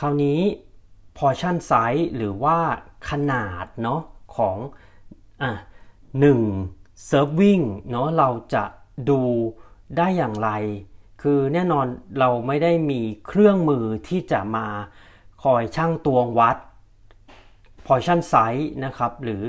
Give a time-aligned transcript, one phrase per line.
[0.00, 0.40] คราวนี้
[1.18, 2.58] portion size หรือว่า
[3.10, 4.00] ขนาดเนาะ
[4.36, 4.56] ของ
[5.42, 5.50] อะ
[6.20, 6.40] หนึ่ง
[7.10, 8.64] serving เนาะเราจะ
[9.10, 9.20] ดู
[9.96, 10.50] ได้อย่างไร
[11.22, 11.86] คือแน่นอน
[12.18, 14.66] เราไม่ได้มีเครื่องมือที่จะมา
[15.42, 16.56] คอยช่างตวงวัด
[17.86, 19.42] portion size นะครับ หรือ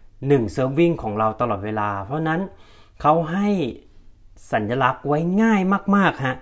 [0.00, 2.40] 1 serving ของเราตลอดเวลา เพราะนั้น
[3.00, 3.48] เขาให้
[4.52, 5.60] สัญลักษณ์ไว้ง่าย
[5.96, 6.36] มาก ๆ ฮะ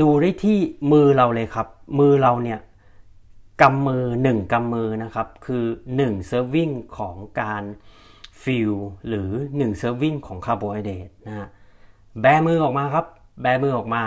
[0.00, 0.58] ดูได้ที่
[0.92, 1.66] มือเราเลยครับ
[1.98, 2.60] มือเราเนี่ย
[3.62, 5.64] กำมือ 1กำมือนะครับ คือ
[5.98, 7.62] 1 serving ของการ
[8.42, 8.72] fuel
[9.08, 11.48] หรือ1 serving ของคาร์โบไฮเดรตนะฮะ
[12.20, 13.06] แบมือออกมาครับ
[13.42, 14.02] แบมือออกมา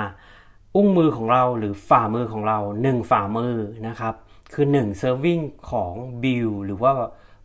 [0.75, 3.53] อุ้งมือของเราหรือฝ่ามือของเรา 1 ฝ่ามือ
[3.87, 4.15] นะครับ
[4.53, 5.93] คือ1 serving ของ
[6.23, 6.91] build หรือว่า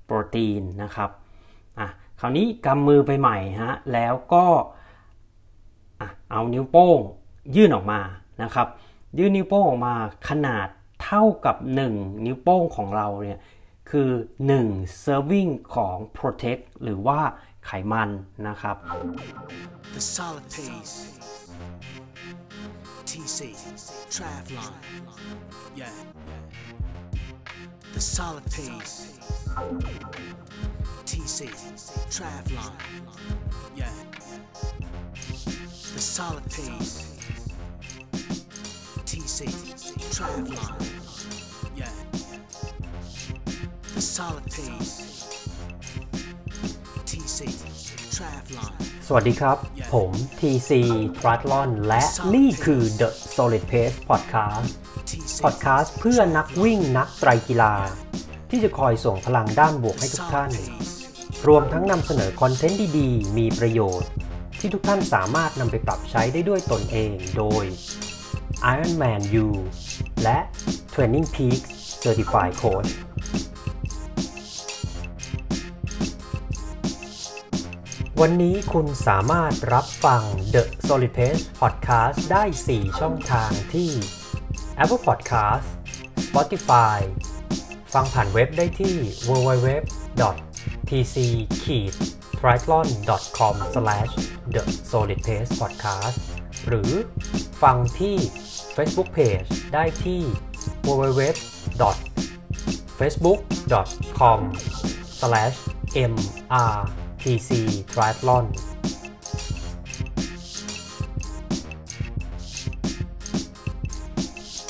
[0.04, 1.10] โปรตีนนะครับ
[1.78, 1.88] อะ
[2.20, 4.44] คราวนี้กำมือไปใหม่ฮะแล้วก็
[6.30, 6.98] เอานิ้วโป้ง
[7.56, 8.00] ยื่นออกมา
[8.42, 8.68] นะครับ
[9.18, 9.94] ยื่นนิ้วโป้งออกมา
[10.28, 10.68] ขนาด
[11.04, 11.56] เท่ากับ
[11.90, 13.40] 1 นิ้วโป้งของเราเนี่ย
[13.90, 14.10] คือ
[14.56, 17.20] 1 serving ของ protect หรือว่า
[17.66, 18.10] ไขมัน
[18.48, 18.76] นะครับ
[19.94, 20.96] The solid pace.
[23.10, 23.40] TC.
[24.14, 24.72] Travlon.
[25.74, 25.96] Yeah.
[27.94, 28.94] The solid pace.
[31.10, 31.40] TC.
[32.14, 32.72] Travlon.
[33.80, 33.96] Yeah.
[35.94, 37.15] The solid pace.
[39.16, 39.40] TC.
[40.14, 40.76] Travlon.
[41.74, 41.88] Yeah.
[43.94, 44.94] The solid pace.
[47.10, 47.38] TC.
[48.16, 48.72] Travlon.
[49.06, 49.56] สวัสดีครับ
[49.92, 50.70] ผม TC
[51.18, 52.02] Triathlon และ
[52.34, 54.70] นี่คือ The Solid Pace Podcast
[55.10, 55.36] TC.
[55.44, 57.74] Podcast เพื่อนักวิ่งนักไตรกีฬา
[58.50, 60.50] ที่จะคอยส่งพลังด้านบวกให้ทุกท่าน
[61.48, 64.10] รวมทั้งนำเสนอคอนเทนต์ดีๆ มีประโยชน์
[64.60, 67.66] ที่ทุกท่านสามารถนำไปปรับใช้ได้ด้วยตนเองโดย
[68.74, 69.46] Ironman U
[70.22, 70.38] และ
[70.92, 71.70] Training Peaks
[72.02, 72.90] Certified Coach
[78.20, 80.22] วันนี้คุณสามารถรับฟัง
[80.54, 83.90] The Solid Pace Podcast ได้ 4 ช่องทางที่
[84.82, 85.66] Apple Podcast
[86.26, 86.98] Spotify
[87.94, 88.96] ฟังผ่านเว็บได้ที่
[89.28, 89.70] www
[90.90, 91.16] tc
[92.38, 92.86] triathlon
[93.38, 93.54] com
[94.54, 96.16] the solid pace podcast
[96.66, 96.90] หรือ
[97.62, 98.16] ฟังที่
[98.76, 100.20] Facebook Page ได้ที่
[100.86, 101.22] www
[102.98, 103.40] facebook
[104.20, 104.40] com
[106.12, 107.50] mrtc
[107.92, 108.44] triathlon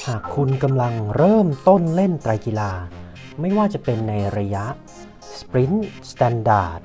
[0.06, 2.72] หากคุณกำลังเริ่มต้นเล่นไตรกีฬา
[3.41, 4.66] ไม่ว่าจะเป็นในระยะ
[5.39, 5.78] Sprint
[6.11, 6.81] Standard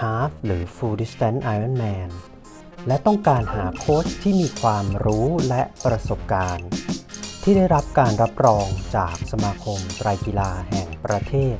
[0.00, 2.10] Half หรือ Full Distance Ironman
[2.86, 6.68] และต้องการหาโค้ชที่มีความรู้และประสบการณ์
[7.42, 11.56] ที่ได้รับการรับรองจากสมาคมไตรกีฬาแห่งประเทศ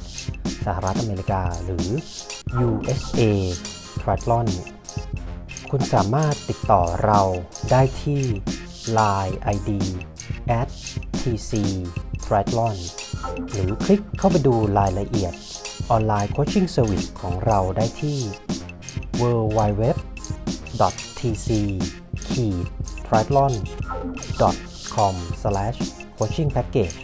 [0.65, 1.89] สหรัฐอเมริกาหรือ
[2.67, 3.23] USA
[4.01, 4.49] Triathlon
[5.71, 7.21] คุณสามารถติดต่อเรา
[7.71, 8.23] ได้ที่
[8.99, 9.71] Line ID
[10.61, 10.69] at
[11.21, 11.53] tc
[12.25, 12.77] triathlon
[13.53, 15.33] หรือคลิกเข้าไปดูรายละเอียด
[15.91, 18.19] online coaching service ของเราได้ที่
[19.21, 19.83] www
[21.25, 21.49] tc
[23.07, 23.53] triathlon
[24.95, 25.15] com
[26.19, 26.97] coaching package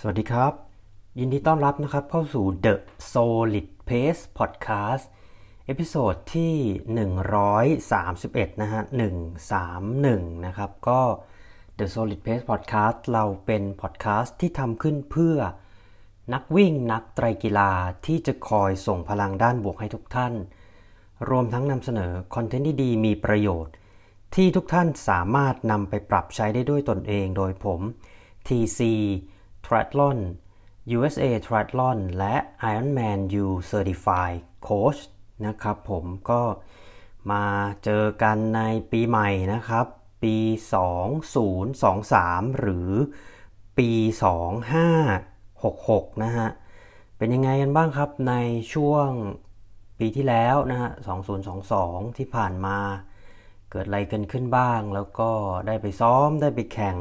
[0.00, 0.52] สวัสดีครับ
[1.18, 2.74] ยินดีต้อนรับนะครับเข้าสู่ The
[3.12, 5.04] Solid Pace Podcast
[5.66, 6.54] episode ที่
[7.82, 8.82] 131 นะฮะ
[9.62, 11.00] 131 นะครับ ก็
[11.78, 15.38] The Solid Pace Podcast เราเป็นพอดแคสต์ที่ทำขึ้นเพื่อ
[16.32, 17.70] นักวิ่งนักไตรกีฬา
[18.06, 20.34] ที่จะคอยส่งพลังด้านบวกให้ทุกท่าน
[21.28, 23.74] รวมทั้งนำเสนอคอนเทนต์ดีๆมีประโยชน์
[24.34, 27.80] ที่ทุกท่านสามารถนำไปปรับใช้ได้ด้วยตนเองโดยผม
[28.46, 28.80] TC
[29.66, 30.18] Triathlon
[30.96, 32.34] USA Triathlon และ
[32.70, 35.00] Ironman U Certified Coach
[35.46, 36.42] นะครับผมก็
[37.30, 37.44] มา
[37.84, 38.60] เจอกันใน
[38.90, 39.86] ปีใหม่นะครับ
[40.22, 40.36] ปี
[41.26, 42.90] 2023 หรือ
[43.78, 43.90] ปี
[45.64, 46.48] 66 นะฮะ
[47.16, 48.34] เป็นยังไงกันบ้างครับใน
[48.74, 49.08] ช่วง
[49.98, 50.90] ปีที่แล้วนะฮะ
[51.54, 52.78] 2022 ที่ผ่านมา
[53.70, 55.30] เกิดอะไรกันขึ้นบ้าง แล้วก็
[55.66, 56.96] ได้ไปซ้อมได้ไปแข่ง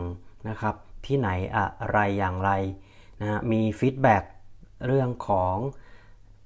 [0.49, 0.75] นะครับ
[1.05, 2.51] ที่ไหนอะไรอย่างไร
[3.21, 4.23] นะฮะ มี feedback
[4.85, 5.55] เรื่องของ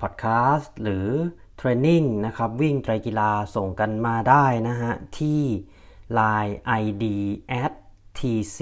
[0.02, 0.26] พอดแค
[0.56, 1.08] สต์หรือ
[1.58, 5.42] training นะครับ วิ่งไตรกีฬาส่งกันมาได้นะฮะ ที่
[6.20, 7.06] Line ID
[7.64, 7.74] at
[8.18, 8.60] tc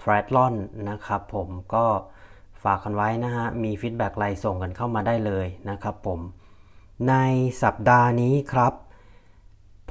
[0.00, 0.54] triathlon
[0.88, 1.86] นะครับผมก็
[2.62, 6.20] ฝากกันไว้นะฮะ มี feedback ไลน์ส่งกันเข้ามาได้เลยนะครับผม
[7.08, 7.14] ใน
[7.62, 8.74] สัปดาห์นี้ครับ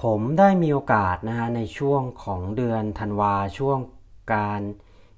[0.01, 3.79] ผมได้มีโอกาสนะฮะในช่วงของเดือนธันวาช่วง
[4.33, 4.61] การ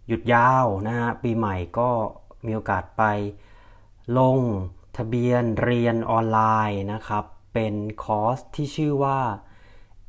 [0.08, 1.90] หยุดยาวนะฮะปีใหม่ก็
[2.46, 3.04] มีโอกาสไป
[4.20, 4.40] ลง
[4.98, 6.40] ทะเบียนเรียนออนไล
[6.70, 9.20] น์นะครับ เป็นคอร์สที่ชื่อว่า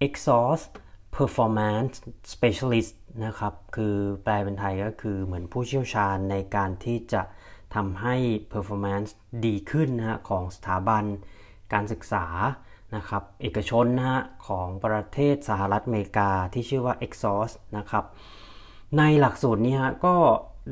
[0.06, 0.72] EXOS
[1.16, 1.94] Performance
[2.32, 2.92] Specialist
[3.24, 7.22] นะครับ คือแปลเป็นไทยก็คือเหมือนผู้เชี่ยวชาญในการที่จะ
[7.74, 8.16] ทำให้
[8.52, 9.10] performance
[9.46, 11.04] ดีขึ้นนะฮะของสถาบัน
[11.72, 12.26] การศึกษา
[12.96, 18.04] นะครับเอกชนนะฮะของประเทศสหรัฐอเมริกาที่ชื่อว่า Exhaust นะครับ
[18.98, 20.16] ในหลักสูตรนี้ฮะก็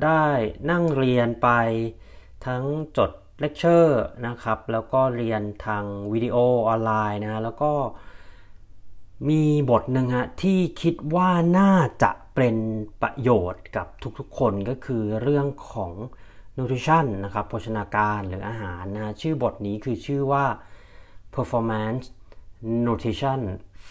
[0.04, 0.24] ได้
[0.70, 1.48] นั่งเรียนไป
[2.46, 2.64] ทั้ง
[2.98, 3.10] จด
[3.40, 6.36] เลคเชอร์นะครับแล้วก็เรียนทางวิดีโอ
[6.68, 7.72] ออนไลน์นะแล้วก็
[9.28, 11.72] มีบทหนึ่งฮะที่คิดว่าน่า
[12.02, 12.56] จะเป็น
[13.02, 13.86] ประโยชน์กับ
[14.18, 15.92] ทุกๆคนก็คือเรื่องของ
[16.56, 20.44] nutrition นะครับโภชนาการหรืออาหารนะชื่อบทนี้คือชื่อว่า
[21.34, 22.04] performance
[22.86, 23.40] nutrition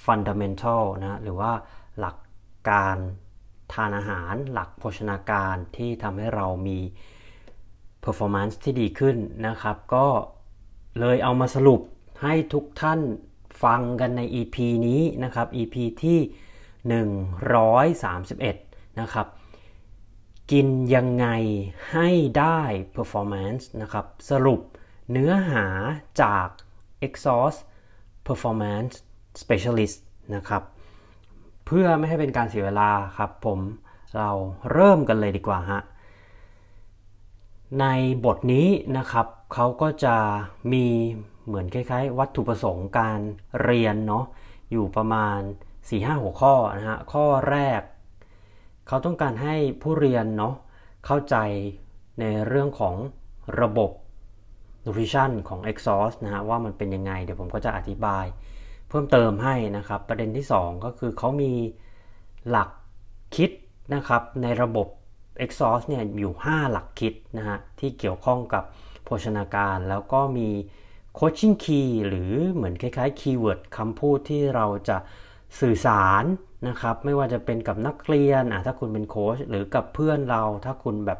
[0.05, 1.51] fundamental นะหรือว่า
[1.99, 2.17] หลัก
[2.69, 2.97] การ
[3.73, 6.79] ทานอาหารหลักโภชนาการที่ทำให้เรามี
[8.03, 9.17] performance ที่ดีขึ้น
[9.47, 10.07] นะครับ ก็
[10.99, 11.81] เลยเอามาสรุป
[12.23, 12.99] ให้ทุกท่าน
[13.63, 14.55] ฟังกันใน EP
[14.87, 16.19] นี้นะครับ EP ที่
[17.99, 19.27] 131 นะครับ
[20.51, 21.27] กินยังไง
[21.91, 22.59] ให้ได้
[22.95, 24.61] performance นะครับ สรุป
[25.11, 25.65] เนื้อหา
[26.21, 26.47] จาก
[27.05, 27.59] Exhaust
[28.27, 28.93] Performance
[29.41, 29.97] Specialist
[30.35, 30.63] นะครับ
[31.65, 33.59] เพื่อไม่ให้เป็นการเสียเวลาครับผม
[34.17, 34.29] เรา
[34.71, 35.81] เริ่มกันเลยดีกว่าฮะ
[37.79, 37.85] ใน
[38.25, 38.67] บทนี้
[38.97, 40.15] นะครับเขาก็จะ
[40.73, 40.85] มี
[41.49, 43.19] เหมือนคล้ายๆ วัตถุประสงค์การ
[43.63, 44.25] เรียนเนาะ
[44.71, 45.39] อยู่ประมาณ
[45.81, 47.81] 4-5 หัวข้อนะฮะข้อแรก
[48.87, 50.55] เขาต้องการให้ผู้เรียนเนาะ
[51.05, 51.35] เข้าใจ
[52.19, 52.95] ในเรื่องของ
[53.61, 53.91] ระบบ
[54.85, 58.25] nutrition ของ exhaust นะฮะว่ามันเป็นยังไง เดี๋ยวผมก็จะอธิบาย
[58.89, 61.53] เพิ่มเติมให้นะครับ ประเด็นที่ 2 ก็คือเขามี
[62.49, 62.69] หลัก
[63.35, 63.51] คิด
[63.93, 64.87] นะครับในระบบ
[65.45, 68.63] exhaust เนี่ยอยู่ 5 หลักคิดนะฮะที่เกี่ยวข้องกับ
[69.05, 70.49] โภชนาการแล้วก็มี
[71.19, 74.97] coaching key หรือเหมือนคล้ายๆ keyword คำพูดที่เราจะ
[75.59, 76.23] สื่อสาร
[76.67, 81.19] นะครับ ไม่ว่าจะเป็นกับนักเรียนถ้าคุณเป็นโค้ชหรือกับเพื่อนเราถ้าคุณแบบ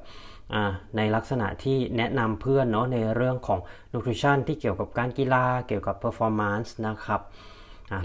[0.98, 3.60] ในลักษณะที่แนะนำเพื่อนเนาะในเรื่องของ
[3.94, 7.22] nutrition ที่เกี่ยวกับการกีฬาเกี่ยวกับ performance นะครับ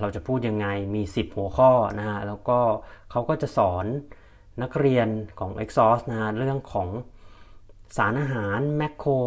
[0.01, 2.59] เราจะพูดยังไงมี 10 หัวข้อนะฮะแล้วก็
[3.11, 3.85] เขาก็จะสอน
[4.63, 5.09] นักเรียน
[5.39, 6.89] ของ Exhaust นะฮะเรื่องของ
[7.97, 9.21] สารอาหาร macro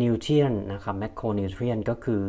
[0.00, 2.22] nutrient นะครับ macro nutrient ก็คือ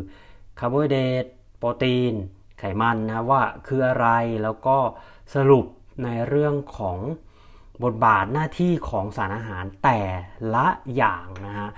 [0.59, 1.25] คาร์โบไฮเดรต
[1.57, 2.13] โปรตีน
[2.59, 4.07] ไขมันนะว่าคืออะไร
[4.43, 4.77] แล้วก็
[5.35, 5.65] สรุป
[6.03, 6.97] ในเรื่องของ
[7.83, 9.99] บทบาทหน้าที่ของสารอาหารแต่
[10.55, 11.69] ละอย่างนะฮะ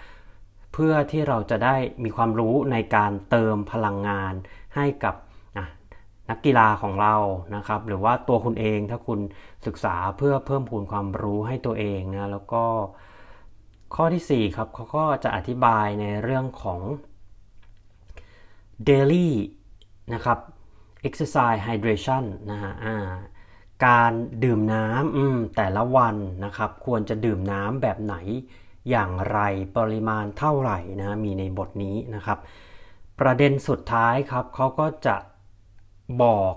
[0.74, 4.34] เพื่อที่เราจะได้มีความรู้ในการเติมพลังงาน
[4.76, 5.16] ให้กับ
[6.30, 7.16] นักกีฬาของเรา
[7.56, 9.20] นะครับ หรือว่าตัวคุณเองถ้าคุณ
[9.66, 12.66] ศึกษาเพื่อเพิ่มพูนความรู้ให้ตัวเองนะแล้วก็
[13.96, 16.82] ข้อที่ 4 ครับเขาก็จะอธิบายในเรื่องของ
[18.90, 19.30] daily
[20.14, 20.40] นะครับ
[21.08, 22.74] exercise hydration นะฮะ
[23.86, 24.12] การ
[24.44, 26.16] ดื่มน้ำแต่ละวัน
[26.46, 28.16] นะครับ ควรจะดื่มน้ำแบบไหน
[28.90, 29.40] อย่างไร
[29.78, 32.40] ปริมาณเท่าไหร่นะมีในบทนี้นะครับ
[33.20, 35.16] ประเด็นสุดท้ายครับเขาก็จะ
[36.24, 36.54] บอก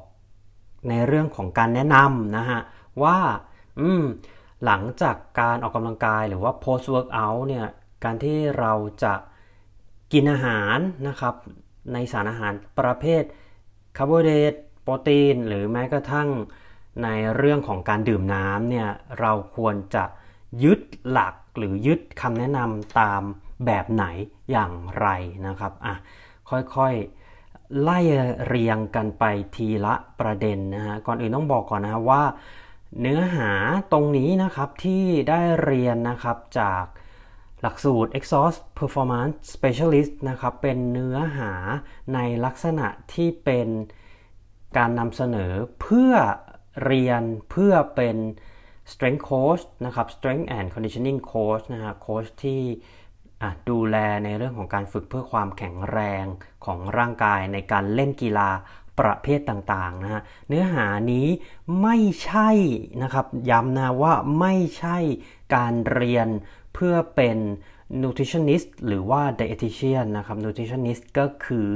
[0.89, 2.61] ในเรื่องของการแนะนำนะฮะ
[3.03, 3.19] ว่า
[3.81, 4.05] อืม
[4.65, 7.67] หลังจากการออกกำลังกายหรือว่า post workout เนี่ย
[8.05, 9.15] การที่เราจะ
[10.13, 10.77] กินอาหาร
[11.09, 11.35] นะครับ
[11.93, 13.23] ในสารอาหารประเภท
[13.97, 16.29] คาร์โบไฮเดรตโปรตีน หรือแม้กระทั่ง
[17.03, 18.89] ในเรื่องของการดื่มน้ำเนี่ย
[19.21, 20.05] เราควรจะ
[20.65, 20.81] ยึด
[21.11, 23.23] หลักหรือยึดคำแนะนำตาม
[23.67, 24.05] แบบไหน
[24.51, 25.09] อย่างไร
[25.47, 25.95] นะครับอะ
[26.51, 28.01] ค่อยๆไล่
[28.47, 32.23] เรียงกันไปทีละประเด็นนะฮะก่อนอื่นต้องบอกก่อนนะว่า
[33.01, 33.51] เนื้อหา
[33.93, 36.85] ตรงนี้นะครับที่ได้เรียนนะครับจาก
[37.61, 41.53] หลักสูตร EXOS Performance Specialist นะครับเป็นเนื้อหา
[42.15, 43.69] ในลักษณะที่เป็น
[44.77, 46.13] การนำเสนอเพื่อ
[46.85, 48.17] เรียนเพื่อเป็น
[48.93, 52.63] strength coach นะครับ strength and conditioning coach นะฮะโค้ชที่
[53.71, 56.25] ดูแลในเรื่องของการฝึกเพื่อความแข็งแรง
[56.65, 58.51] ของร่างกายในการเล่นกีฬา
[59.01, 61.27] ประเภทต่างๆนะฮะเนื้อหานี้
[61.83, 62.51] ไม่ใช่
[63.03, 64.97] นะครับย้ำนะว่าไม่ใช่
[65.55, 66.29] การเรียน
[66.75, 67.39] เพื่อเป็น
[68.03, 71.67] nutritionist หรือว่า dietitian นะครับ nutritionist ก็คือ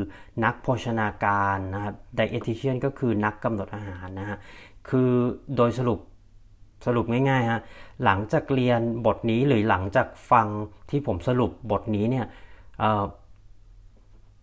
[0.44, 4.38] นักโภชนาการนะครับ dietitian ก็คือนักกำหนดอาหารนะฮะ
[4.88, 5.10] คือ
[5.56, 6.00] โดยสรุป
[6.86, 7.62] สรุปง่ายๆฮะ
[8.04, 10.46] หลังจากเรียนบทนี้หรือหลังจากฟัง
[10.90, 12.26] ที่ผมสรุปบทนี้เนี่ย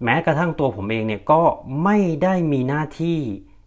[0.03, 1.41] แม้กระทั่งตัวผมเองเนี่ยก็
[1.83, 3.19] ไม่ได้มีหน้าที่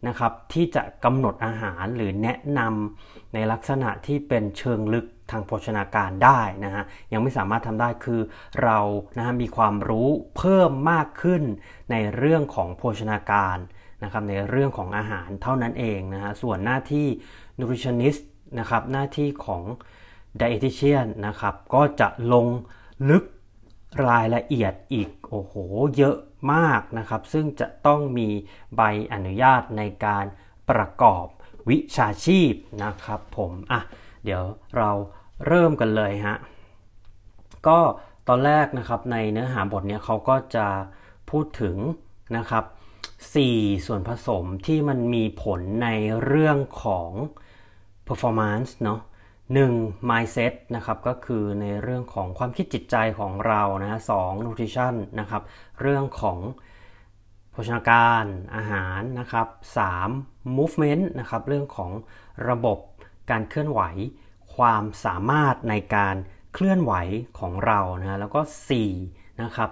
[0.08, 8.20] นะครับที่จะกำหนดอาหารหรือแนะนำในลักษณะที่เป็นเชิงลึกทางโภชนาการได้นะฮะยังไม่สามารถทำได้คือ
[8.62, 8.78] เรา
[9.16, 11.42] นะฮะมีความรู้เพิ่มมากขึ้น
[11.90, 13.56] ในเรื่องของโภชนาการ
[14.02, 17.06] นะครับในเรื่องของอาหารเท่านั้นเองนะฮะส่วนหน้าที่
[17.58, 18.22] nutritionist
[18.58, 19.62] นะครับหน้าที่ของ
[20.40, 22.46] dietitian นะครับก็จะลง
[23.10, 23.24] ลึก
[24.06, 25.54] รายละเอียดอีกโอ้โห
[25.96, 26.16] เยอะ
[26.52, 28.28] มากนะครับ ซึ่งจะต้องมี
[28.76, 30.24] ใบอนุญาตในการ
[30.70, 31.26] ประกอบ
[31.70, 32.52] วิชาชีพ
[32.84, 33.80] นะครับผมอะ
[34.24, 34.42] เดี๋ยว
[34.76, 34.90] เรา
[35.46, 36.36] เริ่มกันเลยฮะ
[37.66, 37.78] ก็
[38.28, 40.66] ตอนแรกนะครับในเนื้อหาบทเนี้ยเขาก็จะ
[41.30, 41.76] พูดถึง
[42.36, 42.64] นะครับ
[43.24, 45.88] 4 ส่วนผสมที่มันมีผลใน
[46.24, 47.10] เรื่องของ
[48.06, 49.00] performance เนาะ
[49.54, 49.72] หนึ่ง
[50.10, 55.42] mindset นะครับก็คือในเรื่องของความคิดจิตใจของเรานะฮะสอง nutrition นะครับ
[55.80, 56.38] เรื่องของ
[57.50, 58.24] โภชนาการ
[58.56, 60.08] อาหารนะครับสาม
[60.56, 61.90] movement นะครับเรื่องของ
[62.48, 62.78] ระบบ
[63.30, 63.80] การเคลื่อนไหว
[64.56, 66.16] ความสามารถในการ
[66.54, 66.92] เคลื่อนไหว
[67.38, 68.40] ของเรานะแล้วก็
[68.90, 69.70] 4นะครับ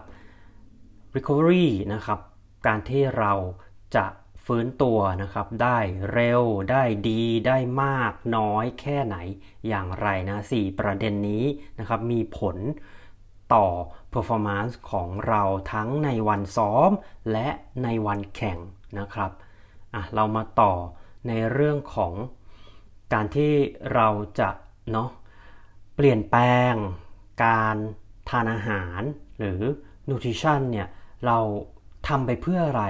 [1.14, 2.21] recovery นะครับ
[2.66, 3.33] การที่เรา
[3.97, 4.06] จะ
[4.46, 5.78] ฟื้นตัวนะครับได้
[6.12, 9.16] เร็วได้ดีได้มากน้อยแค่ไหน
[9.68, 11.44] อย่างไรนะสี่ประเด็นนี้
[11.78, 12.56] นะครับมีผล
[13.54, 13.66] ต่อ
[14.12, 16.90] performance ของเราทั้งในวันซ้อม
[17.32, 17.48] และ
[17.84, 18.58] ในวันแข่ง
[18.98, 19.30] นะครับ
[19.94, 20.72] อะเรามาต่อ
[21.28, 22.14] ในเรื่องของ
[23.12, 23.52] การที่
[23.94, 24.08] เรา
[24.40, 24.50] จะ
[24.92, 25.10] เนาะ
[25.94, 26.74] เปลี่ยนแปลง
[27.44, 27.76] การ
[28.28, 29.00] ทานอาหาร
[29.38, 29.60] หรือ
[30.08, 30.88] nutrition เนี่ย
[31.26, 31.38] เรา
[32.08, 32.84] ทำไปเพื่ออะไร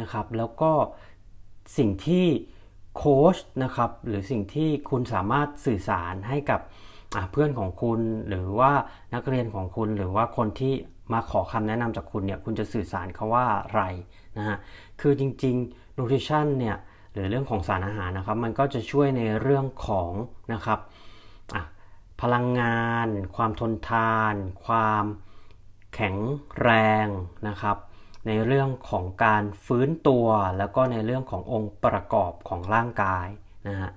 [0.00, 0.72] นะครับ แล้วก็
[1.78, 2.26] สิ่งที่
[2.96, 6.60] โค้ชนะครับหรือสิ่งที่คุณสามารถสื่อสารให้กับ
[7.32, 8.72] เพื่อนของคุณหรือว่า
[9.14, 10.74] นักเรียนของคุณหรือว่าคนที่
[11.12, 13.82] มาขอคำแนะนำจากคุณเนี่ยคุณจะสื่อสารเขาว่าอะไร
[14.38, 14.56] นะฮะ
[15.00, 16.76] คือจริงๆ nutrition เนี่ย
[17.12, 20.12] หรือเรื่องของสารอาหารนะครับ มันก็จะช่วยในเรื่องของ
[20.52, 20.80] นะครับ
[22.22, 24.34] พลังงาน ความทนทาน
[24.64, 25.04] ความ
[25.94, 26.16] แข็ง
[26.60, 26.70] แร
[27.04, 27.06] ง
[27.48, 27.76] นะครับ
[28.26, 30.26] ในเรื่องของการฟื้นตัว
[30.58, 33.26] แล้วก็ในเรื่องขององค์ประกอบของร่างกาย
[33.68, 33.90] นะฮะ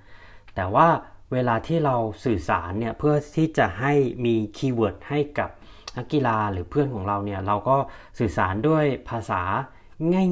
[0.54, 0.88] แต่ว่า
[1.32, 3.92] เวลาที่เราสื่อสารเนี่ยเพื่อที่จะให้
[4.24, 5.50] มี keyword ให้กับ
[5.96, 7.76] นักกีฬาหรือเพื่อนของเราเนี่ยเราก็
[8.18, 9.42] สื่อสารด้วยภาษา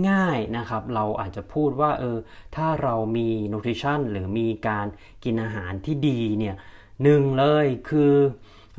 [0.08, 2.18] ง่ายๆนะครับ เราอาจจะพูดว่าเออ
[2.56, 4.86] ถ้าเรามี nutrition หรือมีการ
[5.24, 6.56] กินอาหารที่ดีเนี่ย
[7.02, 8.14] หนึ่งเลยคือ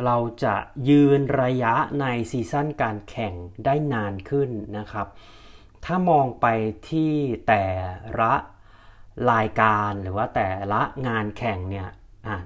[0.05, 0.55] เราจะ
[0.89, 3.33] ยืนระยะใน season การแข่ง
[3.65, 5.07] ได้นานขึ้นนะครับ
[5.85, 6.45] ถ้ามองไป
[6.89, 7.13] ที่
[7.47, 7.65] แต่
[8.19, 8.33] ละ
[9.31, 11.87] รายการหรือว่าแต่ละงานแข่งเนี่ย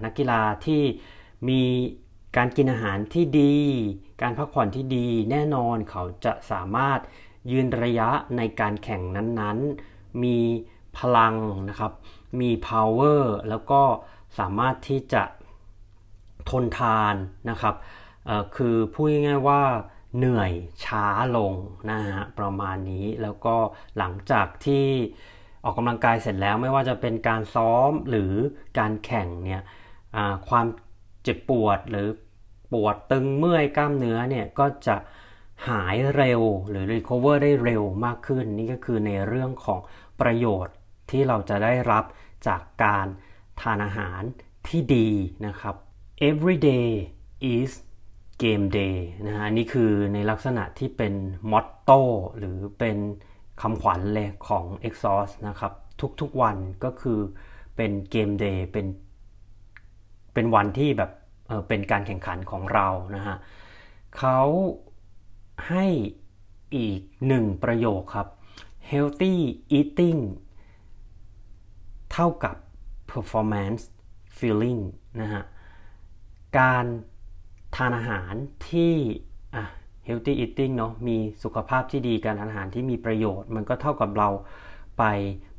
[0.04, 0.82] นักกีฬาที่
[1.50, 1.62] มี
[2.38, 3.56] การกินอาหารที่ดี
[4.22, 7.00] การพักผ่อนที่ดีแน่นอนเขาจะสามารถ
[7.52, 10.38] ยืนระยะในการแข่งนั้นๆ มี
[10.98, 11.36] พลัง
[11.70, 11.94] นะครับ
[12.40, 13.82] มี power แล้วก็
[14.40, 15.24] สามารถที่จะ
[16.50, 17.16] ทนทาน
[17.50, 17.76] นะครับ
[18.56, 19.62] คือพูดง่ายๆว่า
[20.18, 20.52] เหนื่อย
[20.86, 21.06] ช้า
[21.38, 21.54] ลง
[21.90, 23.56] นะฮะประมาณนี้แล้วก็
[23.98, 24.86] หลังจากที่
[25.64, 28.34] ออกกำลังกายเสร็จแล้วไม่ว่าจะเป็นการซ้อมหรือ
[28.80, 29.62] การแข่งเนี่ย
[30.48, 30.66] ความ
[31.24, 32.08] เจ็บปวดหรือ
[32.74, 34.96] ปวดตึงเมื่อยกล้ามเนื้อเนี่ยก็จะ
[35.68, 39.80] หายเร็วหรือ recover ได้เร็วมากขึ้น นี่ก็คือในเรื่องของ
[40.22, 40.76] ประโยชน์
[41.10, 42.04] ที่เราจะได้รับ
[42.48, 43.08] จากการ
[43.62, 44.22] ทานอาหาร
[44.68, 45.10] ที่ดี
[45.48, 45.76] นะครับ
[46.30, 46.88] every day
[47.56, 47.72] is
[48.44, 51.14] game day นะฮะนี่คือในลักษณะที่เป็น
[51.52, 52.02] มอตโต้
[52.38, 52.98] หรือเป็น
[53.62, 55.74] คำขวัญเลยของ Exhaust นะครับ
[56.22, 57.20] ทุกๆวันก็คือ
[57.76, 58.86] เป็นเกมเดย์เป็น
[60.34, 61.12] เป็นวันที่แบบ
[61.48, 63.36] เเป็นการแข่งขันของเรานะฮะ
[64.18, 64.40] เขา
[65.70, 65.86] ให้
[66.76, 68.28] อีกหนึ่งประโยคครับ
[68.92, 69.36] healthy
[69.80, 70.22] eating
[72.12, 72.56] เท่ากับ
[73.12, 73.84] performance
[74.38, 74.82] feeling
[75.22, 75.44] นะฮะ
[76.60, 76.86] การ
[77.76, 78.34] ทานอาหาร
[78.70, 78.94] ที่
[79.56, 79.64] อะ
[80.08, 84.30] healthy eating เนาะมีสุขภาพที่ดีการทานอาหารที่มีประโยชน์ มันก็เท่ากับเรา
[84.98, 85.04] ไป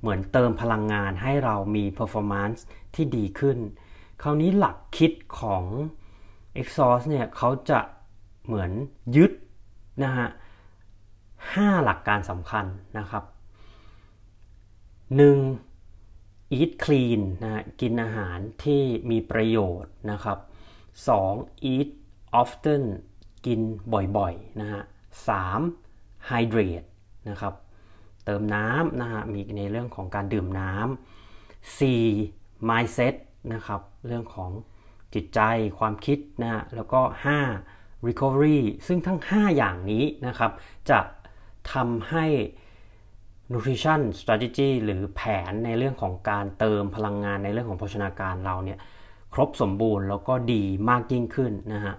[0.01, 2.61] เหมือนเติมพลังงานให้เรามี performance
[2.95, 3.59] ที่ดีขึ้น
[4.23, 5.65] คราวนี้หลักคิดของ
[6.61, 7.81] Exhaust เนี่ยเขาจะ
[8.45, 8.71] เหมือน
[9.17, 9.33] ยึด
[10.03, 10.29] นะฮะ
[11.55, 12.67] ห้าหลักการสำคัญ
[12.99, 13.25] นะครับ
[15.69, 16.59] 1.
[16.59, 20.39] eat clean นะฮะกินอาหารที่มีประโยชน์นะครับ
[21.03, 21.73] 2.
[21.73, 21.89] eat
[22.41, 22.83] often
[23.47, 23.61] กิน
[24.17, 24.83] บ่อยๆนะฮะ
[25.59, 26.31] 3.
[26.31, 26.89] hydrate
[27.29, 27.55] นะครับ
[28.25, 32.69] เติมน้ำนะฮะ มีในเรื่องของการดื่มน้ำ 4.
[32.69, 33.15] mindset
[33.53, 34.51] นะครับ เรื่องของ
[35.15, 35.41] จิตใจ
[35.79, 37.01] ความคิดนะฮะ แล้วก็
[37.57, 38.07] 5.
[38.07, 40.53] recovery ซึ่งทั้ง 5 อย่างนี้นะครับ
[40.91, 41.01] จะ
[41.73, 42.27] ทำให้
[43.53, 45.21] nutrition strategy หรือแผ
[45.51, 48.79] นในเรื่องของการเติมพลังงานในเรื่องของโภชนาการเราเนี่ย
[49.35, 51.95] ครบสมบูรณ์แล้วก็ดีมากยิ่งขึ้นนะฮะ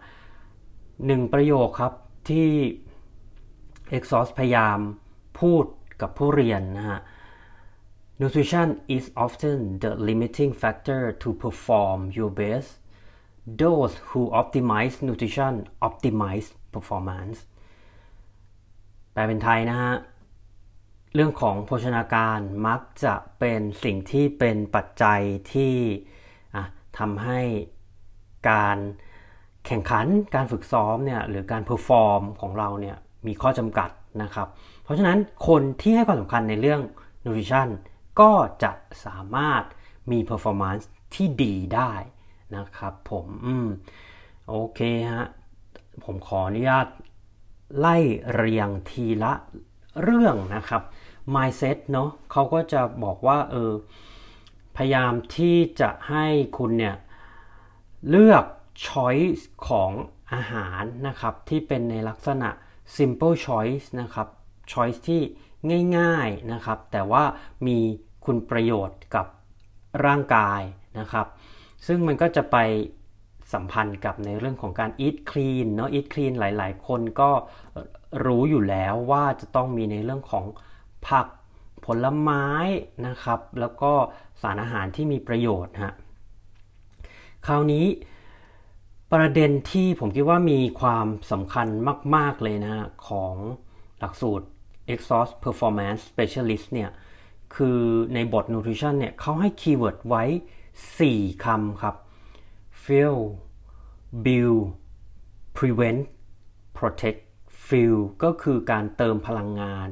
[1.05, 1.93] หนึ่งประโยคครับ
[2.29, 2.49] ที่
[3.97, 4.77] Exhaust พยายาม
[5.39, 5.65] พูด
[6.01, 6.99] กับผู้เรียนนะฮะ
[8.21, 12.69] Nutrition is often the limiting factor to perform your best.
[13.61, 15.53] Those who optimize nutrition
[15.87, 17.37] optimize performance.
[19.13, 19.93] แปลเป็นไทยนะฮะ
[21.13, 25.21] เรื่องของโภชนาการมักจะเป็นสิ่งที่เป็นปัจจัย
[25.53, 25.75] ที่
[26.99, 27.39] ทำให้
[28.49, 28.77] การ
[29.65, 32.97] แข่งขันการฝึกซ้อมเนี่ยหรือการ perform ของเราเนี่ย
[33.27, 33.89] มีข้อจำกัด
[34.23, 34.47] นะครับ
[34.83, 36.81] เพราะฉะนั้นคนที่ให้ความสำคัญในเรื่อง
[37.23, 37.67] nutrition
[38.19, 38.31] ก็
[38.63, 38.71] จะ
[39.05, 39.63] สามารถ
[40.11, 40.83] มี performance
[41.15, 41.93] ที่ดีได้
[42.55, 43.67] นะครับผมอืม
[44.49, 44.79] โอเค
[45.11, 45.25] ฮะ
[46.03, 46.87] ผมขออนุญาต
[47.79, 47.97] ไล่
[48.33, 49.33] เรียงทีละ
[50.01, 50.81] เรื่องนะครับ
[51.35, 53.71] mindset เนาะเขาก็จะบอกว่าเออ
[54.75, 56.25] พยายามที่จะให้
[56.57, 56.95] คุณเนี่ย
[58.09, 58.45] เลือก
[58.87, 59.91] choice ของ
[60.33, 62.49] อาหารนะครับที่เป็นในลักษณะ
[62.97, 64.27] simple choice นะครับ
[64.71, 65.21] choice ที่
[65.97, 67.23] ง่ายๆนะครับ แต่ว่า
[67.67, 67.77] มี
[68.25, 69.25] คุณประโยชน์กับ
[70.05, 70.61] ร่างกาย
[70.99, 71.27] นะครับ
[71.87, 72.57] ซึ่งมันก็จะไป
[73.53, 77.31] สัมพันธ์กับในเรื่องของการ eat clean เนาะ eat clean หลายๆ คนก็
[78.25, 80.45] รู้อยู่แล้วว่าจะต้องมีในเรื่องของ
[81.07, 81.27] ผัก
[81.85, 82.45] ผลไม้
[83.07, 83.91] นะครับ แล้วก็
[84.41, 85.93] สารอาหารที่มีประโยชน์ฮะ
[87.47, 87.85] คราวนี้
[89.13, 91.67] ประเด็นที่ผมคิดว่ามีความสำคัญ
[92.15, 93.35] มาก ๆ เลยนะของ
[93.99, 94.45] หลักสูตร
[94.93, 96.89] EXOS Performance Specialist เนี่ย
[97.55, 97.79] คือ
[98.13, 100.23] ในบท Nutrition เนี่ยเขาให้ keyword ไว้
[100.83, 101.95] 4คำครับ
[102.83, 103.17] fuel
[104.25, 104.61] build
[105.57, 106.01] prevent
[106.77, 107.21] protect
[107.67, 109.89] fuel ก็คือการเติมพลังงาน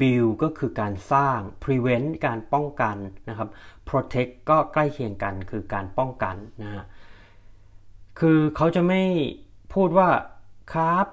[0.00, 2.96] build ก็คือการสร้าง prevent การป้องกัน
[3.28, 3.48] นะครับ
[3.88, 6.84] protect ก็ใกล้เคียงกันคือการป้องกันนะฮะ
[8.20, 9.02] คือเขาจะไม่
[9.74, 10.08] พูดว่า
[10.72, 11.06] carb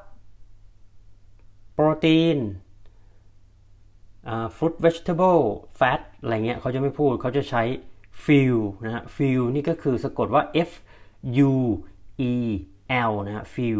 [1.73, 2.37] โปรตีน
[4.55, 5.37] fruit vegetable
[5.75, 7.63] fat อะไรเงี้ยเขาจะไม่พูดเขาจะใช้
[8.25, 10.71] fuel นะฮะ fuel นี่ก็คือสะกดว่า F
[11.51, 11.53] U
[12.31, 12.33] E
[13.09, 13.79] L นะฮะ fuel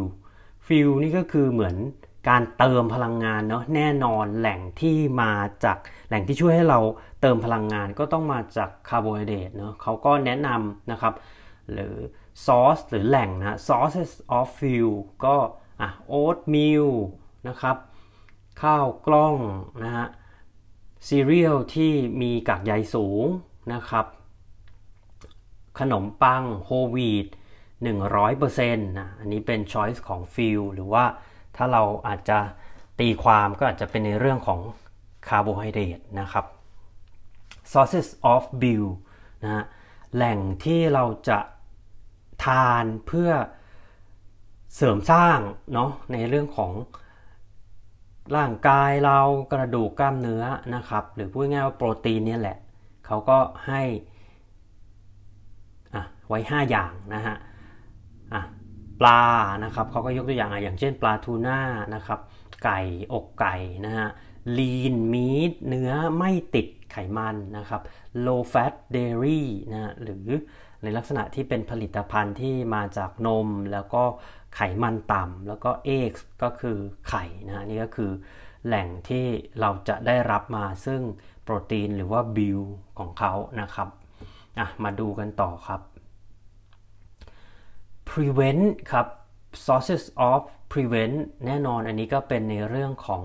[0.67, 1.75] fuel นี่ก็คือเหมือน
[2.29, 5.31] การเติมพลังงานเนาะแน่นอนแหล่งที่มา
[5.63, 6.79] จากแหล่งที่ช่วยให้เรา
[7.21, 11.13] เติมพลังงานก็ต้องมาจากคาร์โบไฮเดรตเนาะเขาก็แนะนำนะครับ
[11.71, 11.95] หรือ
[12.45, 14.91] ซอสหรือแหล่งนะ sources of fuel
[15.25, 15.35] ก็
[15.81, 16.89] อะ oatmeal
[17.47, 17.77] นะครับ
[18.61, 19.35] ข้าวกล้อง
[19.83, 20.07] นะฮะ
[21.07, 23.25] ซีเรียลที่มีกากใยสูง
[23.73, 24.05] นะครับ
[25.79, 27.27] ขนมปังโฮวีต
[28.01, 31.05] 100%นะอันนี้เป็น choice ของฟิลหรือว่า
[31.55, 32.37] ถ้าเราอาจจะ
[32.99, 34.59] ตีความก็อาจจะเป็นในเรื่องของ
[35.27, 36.45] คาร์โบไฮเดรตนะครับ
[37.71, 38.85] sources of bill
[39.43, 39.63] นะฮะ
[40.15, 41.39] แหล่งที่เราจะ
[42.45, 43.31] ทานเพื่อ
[44.75, 45.39] เสริมสร้าง
[45.73, 46.71] เนาะในเรื่องของ
[48.35, 49.19] ร่างกายเรา
[49.51, 50.43] กระดูกกล้ามเนื้อ
[50.75, 52.57] นะครับ หรือพูดง่ายว่าโปรตีนเนี่ยแหละ
[53.05, 53.37] เขาก็
[53.67, 53.81] ให้
[55.93, 57.35] อะไว้ 5 อย่างนะฮะ
[59.01, 59.23] ปลา
[59.63, 61.59] นะครับเขาก็ยกตัวอย่างอย่างเช่นปลาทูน่า
[61.95, 62.19] นะครับ
[62.63, 62.79] ไก่
[63.13, 64.09] อกไก่นะฮะ
[64.57, 67.81] ลีนมีทเนื้อไม่ติดไขมันนะครับ
[68.25, 70.27] low fat dairy นะหรือ
[70.81, 74.03] ในลักษณะที่เป็นผลิตภัณฑ์ที่มาจากนมแล้วก็
[74.55, 76.77] ไขมันต่ำแล้วก็ eggs ก็คือ
[77.09, 78.11] ไข่นะนี่ก็คือ
[78.65, 79.25] แหล่งที่
[79.59, 81.01] เราจะได้รับมาซึ่ง
[81.43, 82.59] โปรตีนหรือว่าบิล
[82.99, 83.89] ของเขานะครับ
[84.83, 85.81] มาดูกันต่อครับ
[88.11, 89.07] prevent ครับ
[89.65, 93.23] sources of prevent แน่นอนอันนี้ก็เป็นในเรื่องของ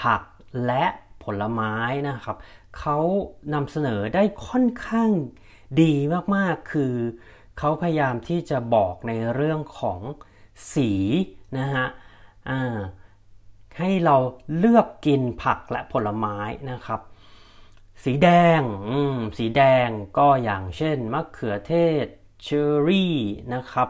[0.00, 0.22] ผัก
[0.66, 0.84] และ
[1.24, 1.74] ผลไม้
[2.08, 2.36] นะครับ
[2.78, 2.98] เขา
[3.54, 5.10] นำเสนอได้ค่อนข้าง
[5.82, 5.94] ดี
[6.36, 6.94] มากๆ คือ
[7.58, 10.00] เขาพยายามที่จะบอกในเรื่องของ
[10.74, 10.90] สี
[11.58, 11.86] นะฮะ
[13.78, 14.16] ให้เรา
[14.58, 16.38] เลือกกินผักและผลไม้
[16.70, 17.00] นะครับ
[18.04, 18.60] สีแดง
[19.38, 19.88] สีแดง
[20.18, 21.72] ก็อย่างเช่นมะเขือเท
[22.04, 22.06] ศ
[22.42, 23.16] เชอรี่
[23.54, 23.88] นะครับ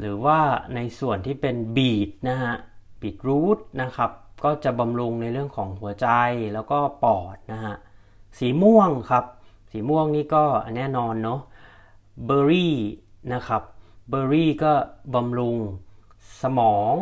[0.00, 0.40] หรือว่า
[0.74, 2.54] ในส่วนที่เป็นบีทนะฮะ
[3.00, 4.10] บีทรูทนะครับ
[4.44, 6.08] ก็จะบำรุงในเรื่องของหัวใจ
[6.54, 7.74] แล้วก็ปอดนะฮะ
[8.38, 9.24] สีม่วงครับ
[9.70, 10.44] สีม่วงนี่ก็
[10.76, 11.40] แน่นอนเนาะ
[12.24, 12.76] เบอร์รี่
[13.32, 13.62] นะครับ
[14.08, 14.72] เบอร์รี่ก็
[15.14, 15.56] บำรุง
[16.42, 16.94] สมอง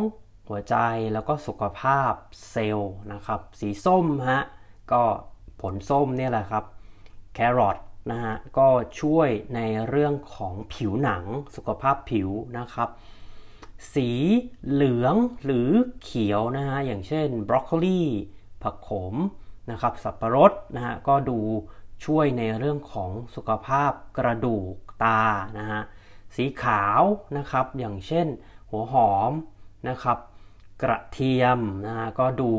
[0.49, 0.77] หัวใจ
[1.13, 2.13] แล้วก็สุขภาพ
[2.51, 4.43] เซลล์นะครับ สีส้มฮะ
[4.93, 5.03] ก็
[5.61, 6.65] ผลส้มเนี่ยแหละครับ
[7.35, 7.77] แครอท
[8.11, 8.69] นะฮะก็
[9.01, 11.25] ช่วยในเรื่องของผิวหนัง
[11.57, 12.89] สุขภาพผิวนะครับ
[13.95, 14.11] สี
[14.71, 15.71] เหลืองหรือ
[16.03, 18.03] เขียวนะฮะอย่างเช่นบรอกโคลี
[18.63, 19.15] ผักขม
[19.71, 21.39] นะครับสับประรดนะฮะก็ดู
[22.05, 25.23] ช่วยในเรื่องของสุขภาพกระดูกตา
[25.59, 25.81] นะฮะ
[26.37, 27.03] สีขาว
[27.37, 28.27] นะครับอย่างเช่น
[28.71, 29.33] หัวหอม
[29.89, 30.19] นะครับ
[30.83, 32.53] กระเทียมนะฮะก็ดู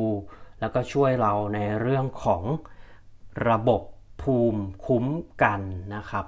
[0.59, 2.43] แล้วก็ช่วยเราในเรื่องของ
[3.49, 3.81] ระบบ
[4.23, 5.05] ภูมิคุ้ม
[5.43, 5.61] กัน
[5.95, 6.25] นะครับ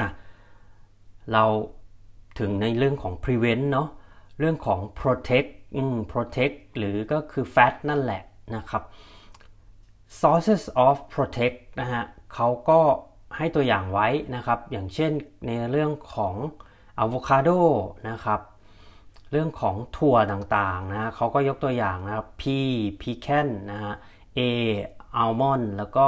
[0.00, 0.08] อะ
[1.32, 1.44] เรา
[2.38, 3.88] ถึงในเรื่องของ prevent เนาะ
[4.38, 8.22] เรื่องของ protect อืม protect หรือก็คือ fat นั่นแหละ
[8.56, 8.82] นะครับ
[10.20, 12.02] sources of protect นะฮะ
[12.34, 12.80] เขาก็
[13.36, 15.12] ให้ตัวอย่างไว้นะครับ อย่างเช่น
[15.46, 16.34] ในเรื่องของ
[17.02, 17.58] avocado
[18.10, 18.40] นะครับ
[19.30, 22.42] เรื่องของถั่วต่างๆนะเขาก็ยกตัวอย่างนะครับ P
[23.00, 23.94] pecan นะฮะ
[24.38, 24.40] A
[25.22, 26.04] almond แล้วก็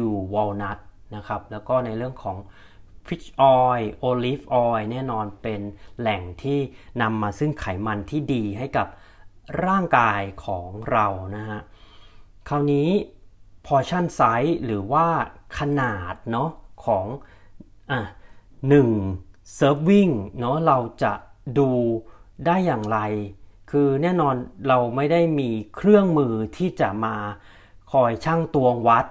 [0.00, 0.78] W walnut
[1.16, 2.36] นะครับ แล้วก็ในเรื่องของ
[3.06, 5.60] fish oil olive oil แน่นอนเป็น
[5.98, 6.58] แหล่งที่
[7.02, 8.86] นำมาซึ่งไขมันที่ดีให้กับ
[9.66, 11.60] ร่างกายของเรานะฮะ
[12.48, 12.88] คราวนี้
[13.66, 15.06] portion size หรือว่า
[15.58, 16.50] ขนาดเนาะ
[16.84, 17.06] ของ
[17.90, 18.00] อะ
[18.68, 18.88] หนึ่ง
[19.58, 21.12] serving เนาะเราจะ
[21.58, 21.70] ดู
[22.46, 22.98] ได้อย่างไร
[23.70, 24.34] คือแน่นอน
[24.68, 27.16] เราไม่ได้มีเครื่องมือที่จะมา
[27.94, 29.06] คอยช่างตวงวัด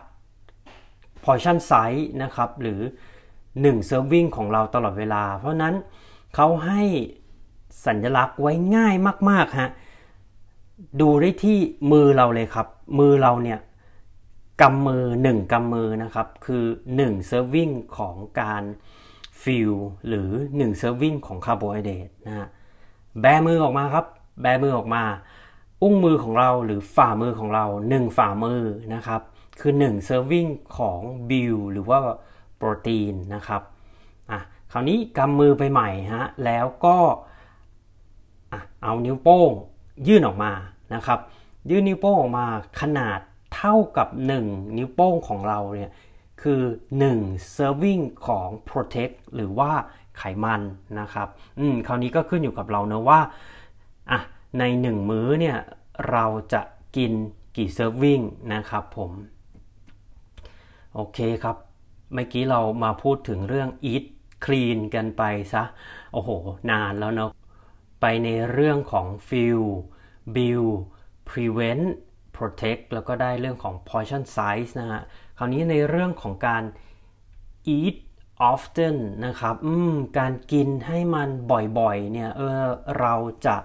[1.24, 2.82] portion size นะครับ หรือ
[3.36, 5.74] 1 serving ของเราตลอดเวลา เพราะนั้น
[6.36, 6.82] เขาให้
[7.86, 8.96] สัญลักษณ์ไว้ง่าย
[9.30, 9.69] มากๆฮะ
[11.02, 11.58] ดูได้ที่
[11.91, 12.67] มือเราเลยครับ
[13.00, 13.60] มือเราเนี่ย
[14.62, 16.65] กำมือ 1กำมือนะครับ คือ
[16.98, 18.63] 1 serving ของการ
[19.41, 19.72] ฟิล
[20.08, 22.48] หรือ1 serving ของคาร์โบไฮเดรตนะฮะ
[23.22, 24.06] แบมือออกมาครับ
[24.41, 25.04] แบมือออกมา
[25.84, 28.62] อุ้งมือของเราหรือฝ่ามือของเรา 1 ฝ่ามือ
[28.96, 29.22] นะครับ
[29.60, 32.00] คือ 1 serving ของบิลหรือว่า
[32.58, 33.62] โปรตีนนะครับ
[34.32, 34.39] อะ
[34.72, 36.98] คราวนี้กำมือไปใหม่ฮะแล้วก็
[38.52, 39.52] อะเอานิ้วโป้ง
[40.08, 40.52] ยื่นออกมา
[40.93, 41.19] นะครับ
[41.69, 42.46] ยื่นนิ้วโป้งออกมา
[42.82, 43.19] ขนาด
[43.56, 44.08] เท่ากับ
[44.43, 45.91] 1 นิ้วโป้งของเราเนี่ย
[46.41, 46.62] คือ
[47.10, 49.72] 1 serving ของ protect หรือว่า
[50.17, 50.62] ไขมัน
[51.00, 51.28] นะครับ
[51.60, 53.19] อืม คราวนี้ก็ขึ้นอยู่กับเราเนะว่า
[54.12, 54.19] อะ
[54.59, 55.57] ใน 1 มื้อเนี่ย
[56.09, 56.61] เราจะ
[56.95, 57.11] กิน
[57.55, 59.11] กี่ serving นะครับผม
[60.95, 61.57] โอเคครับ
[62.13, 64.05] เมื่อกี้เรามาพูดถึงเรื่อง eat
[64.45, 65.63] clean กันไปซะ
[66.13, 66.29] โอ้โห
[66.71, 67.31] นานแล้วเนาะ
[68.01, 69.63] ไปในเรื่องของ feel
[70.35, 70.73] build
[71.29, 71.85] prevent
[72.37, 75.01] protect แล้วก็ได้เรื่องของ portion size นะฮะ
[75.37, 76.63] คราวนี้ในเรื่องของการ
[77.77, 77.95] eat
[78.51, 81.29] often นะครับ อืม การกินให้มัน
[81.79, 82.61] บ่อยๆ เนี่ย เออ
[82.99, 83.13] เรา
[83.45, 83.55] จะ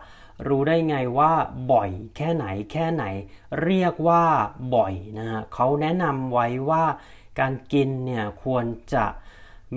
[0.46, 1.33] รู้ได้ไงว่า
[1.72, 3.05] บ่อยแค่ไหนแค่ไหน
[3.62, 4.24] เรียกว่า
[4.74, 6.85] บ่อยนะฮะเขาแนะนำไว้ว่า
[7.40, 9.05] การกินเนี่ยควรจะ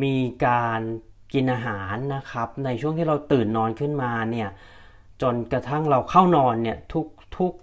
[0.03, 0.81] มีการ
[1.33, 4.49] กินอาหารนะครับ ในช่วงที่เราตื่นนอนขึ้นมาเนี่ย
[5.21, 7.53] จนกระทั่งเราเข้านอนเนี่ยทุกทุก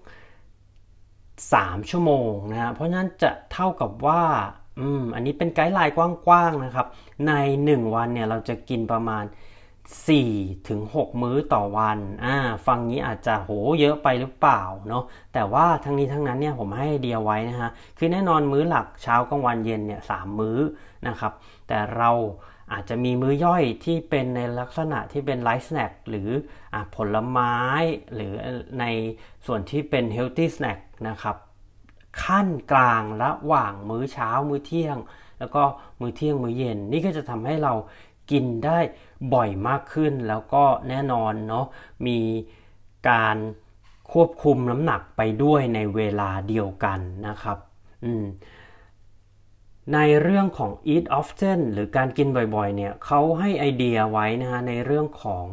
[1.11, 4.23] 3ชั่วโมงนะฮะเพราะฉะนั้นจะเท่ากับว่า
[4.81, 6.87] อืมอันนี้เป็น guideline กว้างๆนะครับ
[7.27, 7.33] ใน
[7.65, 9.25] 1 วันเนี่ยเราจะกินประมาณ
[9.97, 20.59] 4ถึง6มื้อต่อวันอ่าฟังนี้อาจจะโหเยอะไปหรือเปล่าเนาะแต่ว่าทั้งนี้ทั้งนั้นเนี่ยผมให้เดียไว้นะฮะคือแน่นอนมื้อหลักเช้ากลางวันเย็นเนี่ย3 มื้อ
[21.09, 21.33] นะครับ
[21.69, 22.11] แต่เรา
[22.73, 26.31] อาจจะมีมื้อย่อยที่เป็นในลักษณะที่เป็น light snack หรื
[26.75, 27.55] อผลไม้
[28.15, 28.33] หรือ
[28.81, 28.85] ใน
[29.47, 31.37] ส่วนที่เป็น healthy snackนะครับ
[32.23, 34.99] ขั้นกลางระหว่างมื้อเช้ามื้อเที่ยง
[35.39, 35.63] แล้วก็
[36.01, 37.73] มื้อเที่ยงมื้อเย็น นี่ก็จะทำให้เรา
[38.31, 38.79] กินได้
[39.35, 41.67] บ่อยมากขึ้น แล้วก็แน่นอนเนาะ
[42.07, 42.19] มี
[43.11, 43.37] การ
[44.13, 47.59] ควบคุมน้ำหนักไปด้วยในเวลาเดียวกันนะครับ
[49.95, 55.45] ในเรื่องของ eat often หรือการกินบ่อยๆเนี่ยเขาให้ไอเดียไว้นะฮะในเรื่องของ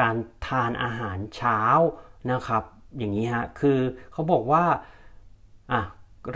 [0.00, 0.14] การ
[0.46, 1.60] ทานอาหารเช้า
[2.30, 2.62] นะครับ
[2.98, 3.78] อย่างนี้ฮะคือ
[4.12, 4.64] เขาบอกว่า
[5.72, 5.82] อะ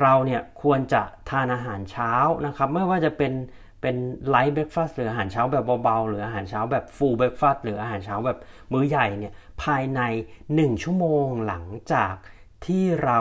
[0.01, 2.13] เราเนี่ยควรจะทานอาหารเช้า
[2.47, 3.33] นะครับ ไม่ว่าจะเป็น
[3.81, 3.97] เป็น
[4.29, 8.39] ไลท์เบรกฟาสต์หรืออาหารเช้าแบบเบาๆ หรืออาหารเช้าแบบฟูลเบรกฟาสต์หรืออาหารเช้าแบบ
[8.73, 10.01] มื้อใหญ่เนี่ยภายใน
[10.45, 12.15] 1 ชั่วโมงหลังจาก
[12.67, 13.21] ที่เรา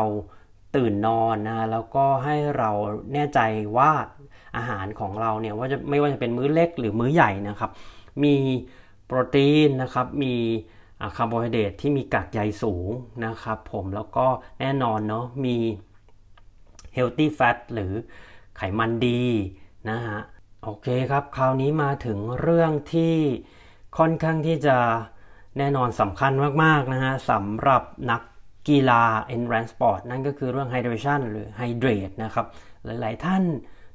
[0.75, 2.71] ตื่นนอนนะแล้วก็ให้เรา
[3.13, 3.39] แน่ใจ
[3.77, 3.91] ว่า
[4.57, 7.71] อาหารของเราเนี่ยว่าจะไม่ว่าจะเป็นมื้อเล็กหรือมื้อใหญ่นะครับ
[8.23, 8.35] มี
[9.05, 10.35] โปรตีนนะครับมี
[11.15, 12.89] คาร์โบไฮเดรตที่มีกากใยสูง
[13.25, 14.27] นะครับผมแล้วก็
[14.59, 15.57] แน่นอนเนาะมี
[16.93, 17.91] healthy fat หรือ
[18.57, 19.23] ไขมันดี
[19.89, 20.19] นะฮะ
[20.67, 23.15] โอเคครับ คราวนี้มาถึงเรื่องที่
[23.97, 24.77] ค่อนข้างที่จะ
[25.57, 26.31] แน่นอนสำคัญ
[26.63, 28.21] มาก ๆ นะฮะสำหรับนัก
[28.67, 29.03] กีฬา
[29.35, 32.45] endurance sport นั่นก็คือเรื่อง hydration หรือ hydrate นะครับ
[32.85, 33.43] หลาย ๆ ท่าน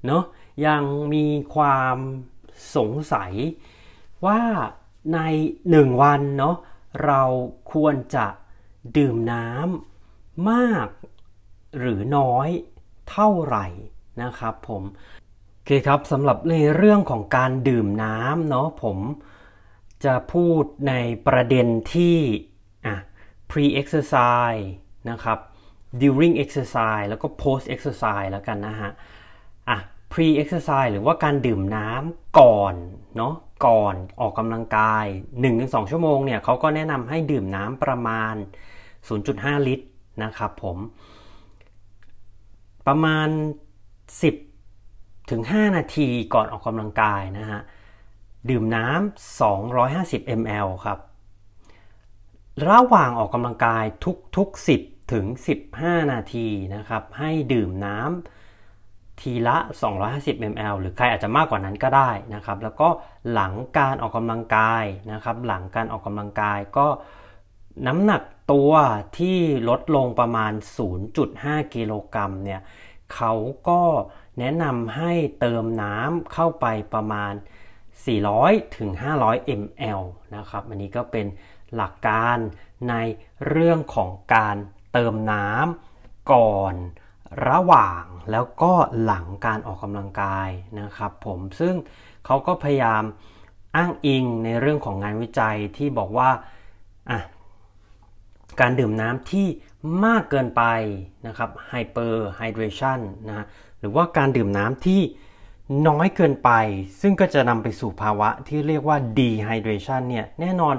[0.07, 0.25] เนาะ
[0.67, 0.83] ยัง
[1.15, 1.97] มีความ
[2.77, 3.33] สงสัย
[4.27, 4.41] ว่า
[5.15, 5.21] ใน
[5.71, 6.57] หนึ่งวันเนาะ
[7.07, 7.23] เรา
[7.73, 8.27] ควรจะ
[8.97, 10.89] ดื่มน้ำมาก
[11.79, 12.49] หรือน้อย
[13.11, 13.67] เท่าไหร่
[14.23, 14.83] นะครับผม
[15.71, 18.99] คครับสำหรับในเรื่องของการดื่มน้ำเนาะผม
[20.05, 20.95] จะพูดใน
[21.27, 22.19] ประเด็นที่
[22.87, 22.95] อะ
[23.51, 24.65] pre exercise
[25.11, 25.39] นะครับ
[26.03, 28.91] during exercise แล้วก็ post exercise แล้วกันนะฮะ
[29.69, 29.79] อะ
[30.13, 32.75] pre exercise หรือว่าการดื่มน้ำก่อน
[33.17, 33.35] เนาะ
[33.67, 35.05] ก่อนออกกำลังกาย
[35.49, 38.35] 1-2 ชั่วโมงเนี่ยเขาก็แนะนำให้ดื่มน้ำประมาณ
[39.01, 39.87] 0.5 ลิตร
[40.23, 40.79] นะครับผม
[42.87, 44.50] ประมาณ 10
[45.31, 47.61] ถึง 5 นาทีก่อนออกกำลังกายนะฮะ
[48.51, 50.99] ดื่มน้ำ 250 ml ครับ
[52.69, 53.85] ระหว่างออกกำลังกาย
[54.37, 55.27] ทุกๆ 10 ถึง
[55.71, 59.57] 15 นาทีนะครับ ให้ดื่มน้ำทีละ
[60.03, 62.89] 250 ml หรือใครอาจจะมากกว่านั้นก็ได้นะครับ แล้วก็
[63.33, 66.87] หลังการออกกำลังกายนะครับ หลังการออกกำลังกายก็
[67.87, 68.73] น้ำหนักตัว
[69.19, 69.39] ที่
[69.69, 70.53] ลดลงประมาณ
[71.13, 72.61] 0.5 กิโลกรัมเนี่ย
[73.15, 73.33] เขา
[73.69, 73.81] ก็
[74.39, 77.33] แนะนำให้เติมน้ำเข้าไปประมาณ
[78.05, 78.91] 400ถึง
[79.23, 80.03] 500 ml
[80.37, 81.27] นะครับ อันนี้ก็เป็น
[81.75, 82.39] หลักการ
[82.89, 82.95] ใน
[83.49, 84.57] เรื่องของการ
[84.93, 86.75] เติมน้ำก่อน
[87.49, 90.49] ระหว่างแล้วก็หลังการออกกำลังกาย
[90.81, 91.75] นะครับผมซึ่ง
[92.27, 93.03] เขาก็พยายาม
[93.77, 96.31] อ้างอิงในเรื่องของงานวิจัยที่บอกว่า
[97.11, 97.21] อะ
[98.61, 99.47] การดื่มน้ำที่
[100.05, 100.63] มากเกินไป
[101.27, 103.47] นะครับ hyperhydrationนะ
[103.81, 105.01] หรือว่าการดื่มน้ำที่
[105.89, 106.51] น้อยเกินไป
[107.01, 110.77] ซึ่งก็จะนำไปสู่ภาวะที่เรียกว่า dehydration เนี่ยแน่นอน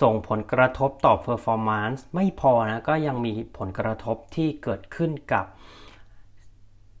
[0.00, 5.44] ส่งผลกระทบต่อ performance ไม่พอนะ ก็ยังมีผลกระทบที่เกิดขึ้นกับ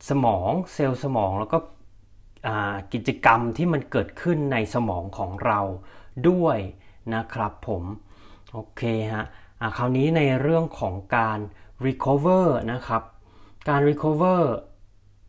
[0.08, 1.58] สมองเซลล์สมองแล้วก็
[2.92, 5.60] กิจกรรมที่มันเกิดขึ้นในสมองของเรา
[6.28, 6.58] ด้วย
[7.14, 7.82] นะครับผม
[8.52, 9.24] โอเคฮะ
[9.76, 11.38] คราวนี้ในเรื่องของการ
[11.86, 13.02] recover นะครับ
[13.68, 14.40] การ recover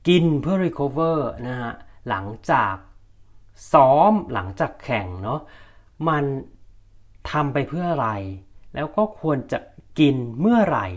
[0.08, 1.74] กินเพื่อ recover นะฮะ
[2.10, 2.76] หลังจาก
[3.74, 5.40] ซ้อมหลังจากแข่งเนาะ
[6.08, 6.24] มัน
[7.32, 8.10] ทำไปเพื่ออะไร
[8.76, 9.60] แล้วก็ควรจะ
[10.00, 10.88] กินเมื่อไหร่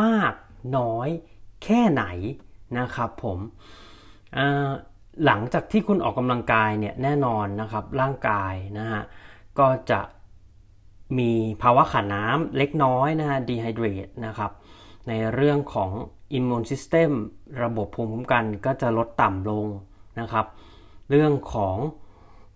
[0.00, 0.34] มาก
[0.76, 1.08] น้อย
[1.64, 2.04] แค่ไหน
[2.78, 3.38] นะครับผม
[5.24, 9.02] หลังจากที่คุณออกกำลังกายเนี่ยแน่นอนนะครับร่างกายนะฮะ
[9.58, 10.00] ก็จะ
[11.18, 11.30] มี
[11.62, 14.50] ภาวะขาดน้ำเล็กน้อยนะฮะ dehydrate นะครับ
[15.08, 15.90] ในเรื่องของ
[16.36, 17.10] immune system
[17.62, 19.66] ระบบภูมิคุ้มกันก็จะลดต่ำลง
[20.20, 20.46] นะครับ
[21.10, 21.76] เรื่องของ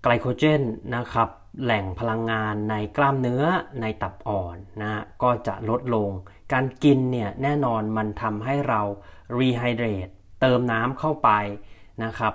[0.02, 0.62] ไกลโคเจน
[0.96, 1.28] นะครับ
[1.62, 3.44] แหล่งพลังงานในกล้ามเนื้อ
[3.80, 6.10] ในตับอ่อนนะก็จะลดลง
[6.52, 8.80] การกินเนี่ยแน่นอนมันทำให้เรา
[9.38, 11.30] rehydrate เติมน้ำเข้าไป
[12.04, 12.34] นะครับ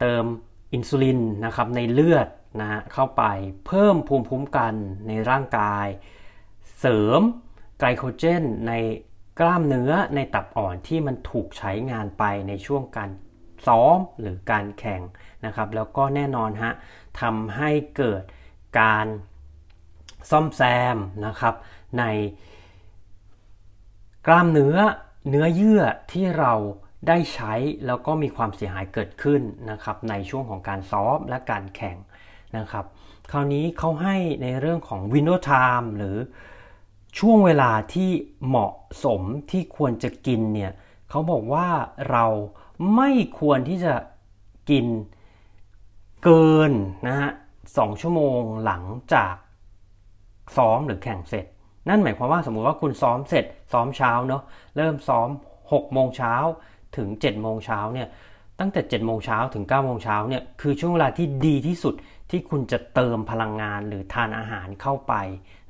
[0.00, 0.24] เติม
[0.72, 2.28] อินซูลินนะครับในเลือด
[2.60, 3.24] นะฮะเข้าไป
[3.66, 4.74] เพิ่มภูมิคุ้มกัน
[5.08, 5.86] ในร่างกาย
[6.78, 7.20] เสริม
[7.78, 8.72] ไกลโคเจนใน
[9.40, 13.10] กล้ามเนื้อในตับอ่อนที่มันถูกใช้งานไปในช่วงการ
[13.66, 15.02] ซ้อมหรือการแข่ง
[15.44, 16.72] นะครับ แล้วก็แน่นอนฮะ
[17.20, 18.22] ทำให้เกิด
[18.80, 19.06] การ
[20.30, 20.62] ซ่อมแซ
[20.94, 20.96] ม
[21.26, 21.54] นะครับ
[21.98, 22.04] ใน
[24.26, 24.76] กล้ามเนื้อ
[25.30, 26.54] เนื้อเยื่อที่เรา
[27.08, 27.54] ได้ใช้
[27.86, 31.96] แล้วก็มีความเสียหายเกิดขึ้นนะครับ ในช่วงของการซ้อมและการแข่ง
[32.58, 32.84] นะครับ
[33.32, 36.16] คราวนี้เขาให้ในเรื่องของ window time หรือ
[37.18, 38.10] ช่วงเวลาที่
[38.46, 40.72] เหมาะสมที่ควรจะกินเนี่ย
[41.10, 41.68] เขาบอกว่า
[42.10, 42.26] เรา
[42.96, 43.94] ไม่ควรที่จะ
[44.70, 44.86] กิน
[46.24, 46.72] เกิน
[47.06, 47.30] นะฮะ
[47.76, 49.34] สองชั่วโมงหลังจาก
[50.56, 51.46] ซ้อมหรือแข่งเสร็จ
[51.88, 54.42] นั่นหมายความว่าสมมุติว่าคุณซ้อมเสร็จซ้อมเช้าเนาะ
[54.76, 55.28] เริ่มซ้อม
[55.62, 56.34] 6โมงเช้า
[56.96, 58.08] ถึง7โมงเช้าเนี่ย
[58.60, 61.94] ตั้งแต่7โมงเช้าถึง9โมงเช้าเนี่ยคือช่วงเวลาที่ดีที่สุด
[62.30, 65.14] ที่คุณจะเติมพลังงานหรือทานอาหารเข้าไป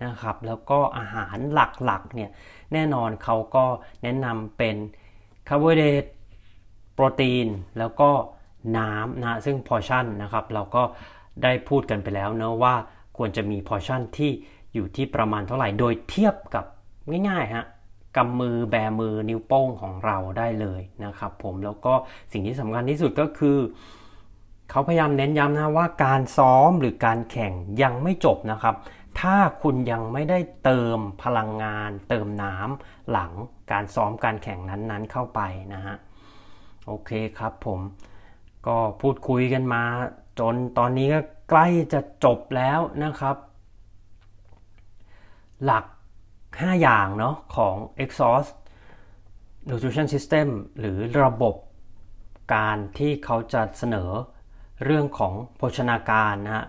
[0.05, 1.59] นะครับ แล้วก็อาหารห
[1.91, 2.31] ลักๆเนี่ย
[2.73, 3.65] แน่นอนเขาก็
[4.03, 4.77] แนะนำเป็น
[5.49, 6.05] คาร์โบไฮเดรต
[6.95, 7.47] โปรตีน
[7.79, 8.11] แล้วก็
[8.77, 10.83] น้ำนะซึ่งพอชั่นนะครับ เราก็
[11.43, 12.75] ได้พูดกันไปแล้วเนะว่า
[13.17, 14.31] ควรจะมีพอชั่นที่
[14.75, 16.65] อยู่ที่ประมาณเท่าไหร่ โดยเทียบกับ
[17.29, 17.67] ง่ายๆฮะ
[18.17, 21.95] กำมือแบมือนิ้วโป้งของเราได้เลยนะครับผมแล้วก็
[22.33, 23.59] สิ่งที่สำคัญที่สุดก็คือ
[24.71, 28.75] เขาพยายามเน้นย้ำนะว่าการซ้อมหรือการแข่งยังไม่จบนะครับ
[29.21, 33.33] ถ้าคุณยังไม่ได้เติมพลังงาน เติมน้ำหลัง
[33.71, 35.41] การซ้อมการแข่งนั้นๆเข้าไป
[35.75, 35.97] นะฮะ
[36.87, 37.81] โอเคครับผม
[38.67, 39.83] ก็พูดคุยกันมา
[40.39, 43.37] จนตอนนี้ก็ใกล้จะจบแล้วนะครับ
[45.65, 45.85] หลัก
[46.33, 48.53] 5 อย่างเนาะของ exhaust
[49.69, 51.55] nutrition system หรือระบบ
[52.55, 54.11] การที่เขาจะเสนอ
[54.85, 56.67] เรื่องของโภชนาการนะฮะ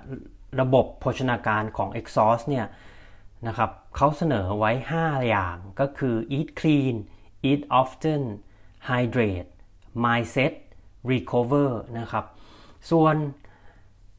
[0.59, 2.67] ระบบโภชนาการของ exhaust เนี่ย
[3.47, 6.95] นะครับเขาเสนอไว้ 5 อย่างก็คือ eat clean
[7.49, 8.21] eat often
[8.89, 9.51] hydrate
[10.03, 10.53] mindset
[11.11, 12.25] recover นะครับ
[12.91, 13.15] ส่วน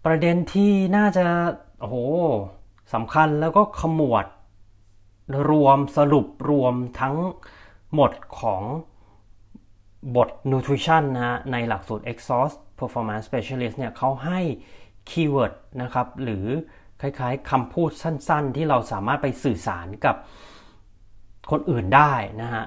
[0.05, 1.27] ประเด็นที่น่าจะ
[1.81, 1.97] โอ้โห
[2.95, 4.27] สำคัญแล้วก็ขมวด
[5.51, 7.17] รวมสรุปรวมทั้ง
[7.95, 8.63] หมดของ
[10.17, 14.41] บท nutrition นะฮะในหลักสูตร exhaust performance specialist เนี่ยเขาให้
[15.09, 16.47] คีย์เวิร์ดนะครับหรือ
[17.01, 20.17] คล้ายๆคำพูดสั้นๆ ที่เราสามารถไปสื่อสารกับ
[21.51, 22.65] คนอื่นได้นะฮะ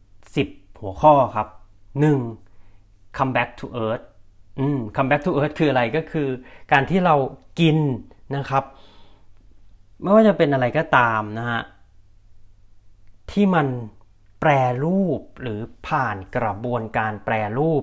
[0.00, 1.48] 10 หัวข้อครับ
[2.32, 3.16] 1.
[3.16, 4.04] come back to earth
[4.60, 6.28] อืม come back to earth คืออะไรก็คือ
[6.72, 7.14] การที่เรา
[7.60, 7.78] กิน
[8.36, 8.64] นะครับ
[10.02, 11.62] ไม่ว่าจะเป็นอะไรก็ตามนะฮะ
[13.30, 13.66] ที่มัน
[14.40, 14.50] แปร
[14.84, 17.82] รูปหรือผ่านกระบวนการแปรรูป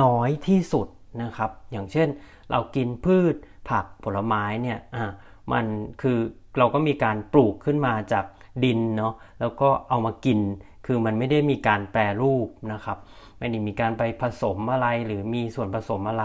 [0.00, 0.88] น้อยที่สุด
[1.22, 2.08] นะครับ อย่างเช่น
[2.54, 3.34] เรากินพืช
[3.70, 5.04] ผักผลไม้เนี่ยอ่า
[5.52, 5.64] มัน
[6.02, 6.18] คือ
[6.58, 8.24] เราก็มีการปลูกขึ้นมาจาก
[8.64, 10.40] ดินเนาะแล้วก็เอามากิน
[10.86, 12.98] คือมันไม่ได้มีการแปรรูปนะครับ
[13.38, 16.24] ไม่ได้มีการไปผสมอะไรหรือมีส่วนผสมอะไร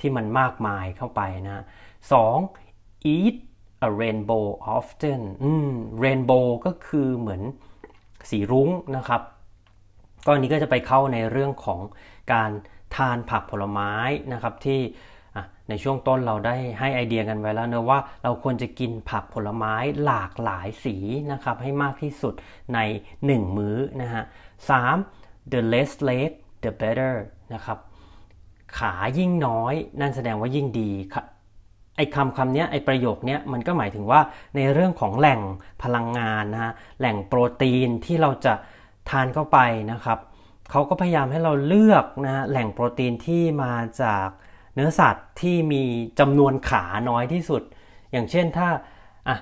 [0.00, 1.64] ที่มันมากมายเข้าไปนะ
[2.12, 2.36] สอง
[3.14, 3.36] eat
[3.86, 5.70] a rainbow often อืม
[6.04, 7.42] rainbow ก็คือเหมือน
[8.30, 9.22] สีรุ้งนะครับ
[10.24, 11.80] ก็อันนี้ก็จะไปเข้าในเรื่องของ
[12.32, 12.50] การ
[12.96, 13.92] ทานผักผลไม้
[14.32, 14.80] นะครับที่
[15.68, 19.74] ในช่วงต้นเราได้ให้ไอเดียกันไว้แล้วเนะว่าเราควรจะกินผักผลไม้
[20.04, 20.96] หลากหลายสี
[21.32, 22.34] นะครับให้มากที่สุด
[22.74, 22.78] ใน
[23.18, 24.22] 1 มื้อนะฮะ
[24.88, 25.52] 3.
[25.52, 26.30] the less leg
[26.62, 27.14] the better
[27.54, 27.78] นะครับ
[28.78, 30.90] ขายิ่งน้อยนั่นแสดงว่ายิ่งดี
[31.96, 34.20] ไอ้คำคำนี้ไอ้ประโยคนี้มันก็หมายถึงว่า
[34.56, 35.40] ในเรื่องของแหล่ง
[35.82, 38.54] พลังงานนะฮะแหล่งโปรตีนที่เราจะ
[39.10, 39.58] ทานเข้าไป
[39.92, 40.18] นะครับ
[40.70, 44.28] เขาก็พยายามให้เราเลือกนะฮะแหล่งโปรตีนที่มาจาก
[44.76, 45.82] เนื้อสัตว์ที่มี
[46.20, 47.62] จำนวนขาน้อยที่สุด
[48.12, 48.68] อย่างเช่นถ้า
[49.28, 49.36] อะ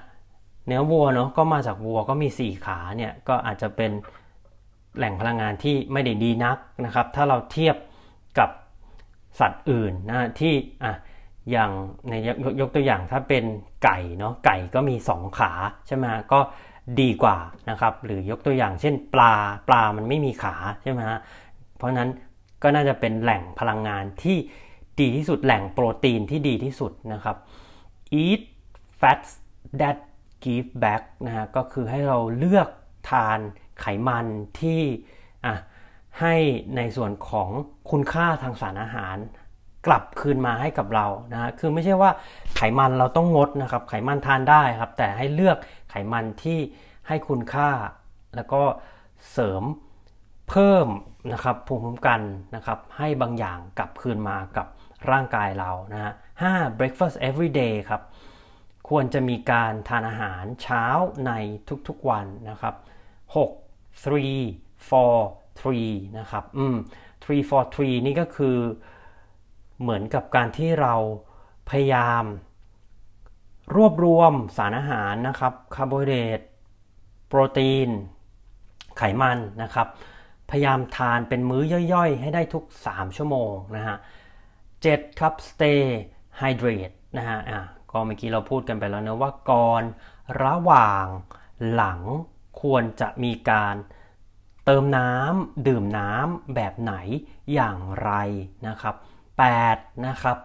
[0.66, 3.90] เนื้อวัวเนาะก็มาจากวัวก็มี 4 ขาเนี่ยก็อาจจะเป็น
[4.96, 7.76] แหล่งพลังงานที่ไม่ได้ดีนักนะครับ ถ้าเราเทียบ
[8.38, 8.50] กับ
[9.40, 10.92] สัตว์อื่นนะที่อะ
[11.50, 11.70] อย่าง
[12.08, 12.28] ในย
[12.60, 13.44] ยกตัวอย่างถ้าเป็น
[13.84, 15.52] ไก่เนาะไก่ก็มี 2 ขา
[15.86, 16.40] ใช่ไหมก็
[17.00, 17.36] ดีกว่า
[17.70, 19.32] นะครับ หรือยกตัวอย่างเช่นปลา
[19.68, 21.18] ปลามันไม่มีขาใช่ไหมฮะ
[21.76, 22.08] เพราะนั้น
[22.62, 24.36] ก็น่าจะเป็นแหล่งพลังงานที่
[25.00, 27.36] ดีที่สุดแหล่งโปรตีนที่ดีที่สุดนะครับ
[28.22, 28.40] eat
[29.00, 29.30] fats
[29.80, 29.98] that
[30.44, 32.68] give back นะฮะก็คือให้เราเลือก
[33.10, 33.38] ทาน
[33.80, 34.26] ไขมัน
[34.60, 34.80] ที่
[35.46, 35.54] อะ
[36.20, 36.34] ให้
[36.76, 37.48] ในส่วนของ
[37.90, 39.16] คุณค่าทางสารอาหาร
[39.86, 42.10] กลับคืนมาให้กับเรานะฮะคือไม่ใช่ว่า
[42.56, 45.56] ไขมันเราต้องงดนะครับ ไขมันทานได้ครับ แต่ให้เลือก
[45.90, 46.58] ไขมันที่
[47.08, 47.70] ให้คุณค่า
[48.36, 48.62] แล้วก็
[49.32, 49.62] เสริม
[50.50, 50.86] เพิ่ม
[51.32, 52.20] นะครับภูมิคุ้มกัน
[52.54, 54.66] นะครับ ให้บางอย่างกลับคืนมากับ
[55.10, 56.12] ร่างกายเรานะฮะ
[56.42, 58.02] ห้า breakfast every day ครับ
[58.88, 60.84] ควรจะมีการทานอาหารเช้า
[61.26, 61.32] ใน
[61.88, 62.74] ทุกๆวันนะครับ
[63.34, 64.08] 6 3
[64.90, 66.76] 4 3นะครับอืม
[67.24, 68.56] 3 4 3นี่ก็คือ
[69.80, 70.94] เหมือนกับการที่เรา
[71.70, 72.24] พยายาม
[73.76, 76.40] รวบรวมสารอาหารนะครับคาร์โบไฮเดรต
[77.28, 77.88] โปรตีน
[78.96, 79.86] ไขมันนะครับ
[80.50, 81.62] พยายามทานเป็นมื้อ
[81.94, 83.96] ย่อยๆ ให้ได้ทุก 3 ชั่วโมงนะฮะ
[84.92, 85.82] 7 ครับ stay
[86.40, 89.82] hydrate นะฮะอะก็เมื่อกี้เราพูดกันไปแล้วนะว่าก่อน
[90.42, 91.06] ระหว่าง
[91.72, 92.00] หลัง
[92.60, 93.74] ควรจะมีการ
[94.64, 96.94] เติมน้ำดื่มน้ำแบบไหน
[97.54, 98.12] อย่างไร
[98.66, 98.94] นะครับ
[99.50, 100.38] 8 นะครับ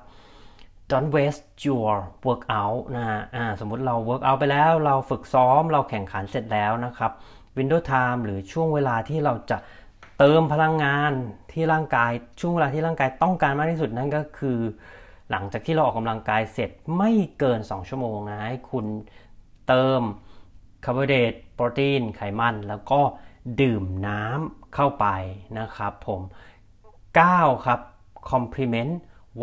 [0.91, 1.93] don't waste your
[2.25, 3.19] workout นะฮะ
[3.60, 7.12] สมมุติเรา workout ไปแล้วเราฝึกซ้อมเราแข่งขันเสร็จแล้วนะครับ
[7.58, 9.58] window time หรือช่วงเวลาที่เราจะ
[10.21, 11.12] เติมพลังงาน
[11.51, 14.60] ที่ร่างกายช่วงเวลาที่ร่างกายต้องการมากที่สุดนั่นก็คือ
[15.32, 18.86] หลังจากที่เราออกกำลังกายเสร็จไม่เกิน 2 ชั่วโมงนะให้คุณ
[19.67, 20.01] เติม
[20.86, 23.01] คาร์โบไฮเดรตโปรตีนไขมัน แล้วก็
[23.62, 25.05] ดื่มน้ำเข้าไป
[25.60, 26.21] นะครับผม
[26.97, 27.79] 9ครับ
[28.32, 28.93] complement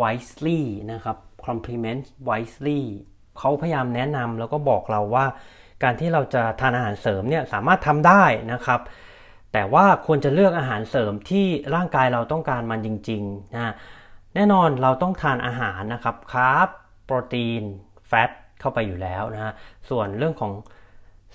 [0.01, 0.61] wisely
[0.91, 2.81] นะครับ complement wisely
[3.37, 5.25] เขาพยายามแนะนำแล้วก็บอกเราว่า
[5.83, 8.81] การที่เราจะทานอาหารเสริมเนี่ยสามารถทำได้นะครับ
[9.57, 11.45] แต่ว่าควรจะเลือกอาหารเสริมที่
[11.75, 13.73] ร่างกายเราต้องการมันจริงๆนะ
[14.35, 16.67] แน่นอนเราต้องทานอาหารนะครับ carb
[17.05, 17.63] โปรตีน
[18.07, 19.53] fat เข้าไปอยู่แล้วนะฮะ
[19.89, 20.51] ส่วนเรื่องของ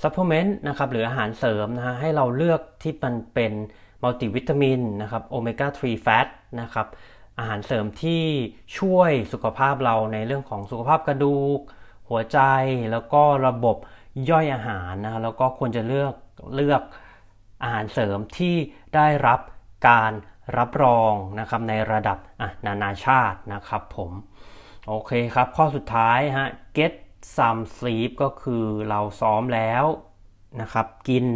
[0.02, 3.52] supplement นะครับหรืออาหารเสริมนะฮะให้เราเลือกที่มันเป็น
[4.02, 6.26] multivitamin นะครับโอเมก้า3 fat
[6.60, 6.86] นะครับ
[7.38, 8.24] อาหารเสริมที่
[8.78, 11.60] ช่วยสุขภาพเราในเรื่องของสุขภาพกระดูก
[12.08, 12.38] หัวใจ
[12.92, 13.76] แล้วก็ระบบ
[14.30, 16.14] ย่อยอาหารนะแล้วก็ควรจะเลือก
[16.56, 16.82] เลือก
[17.62, 18.56] อาหารเสริมที่
[18.94, 19.40] ได้รับ
[19.88, 20.12] การ
[20.58, 22.18] รับรองนะครับในระดับ
[22.66, 24.10] นานาชาตินะครับผม
[24.88, 26.48] โอเคครับ ข้อสุดท้ายฮะ
[26.78, 26.92] get
[27.36, 29.84] some sleep ก็คือเราซ้อมแล้ว
[30.60, 31.26] นะครับกิน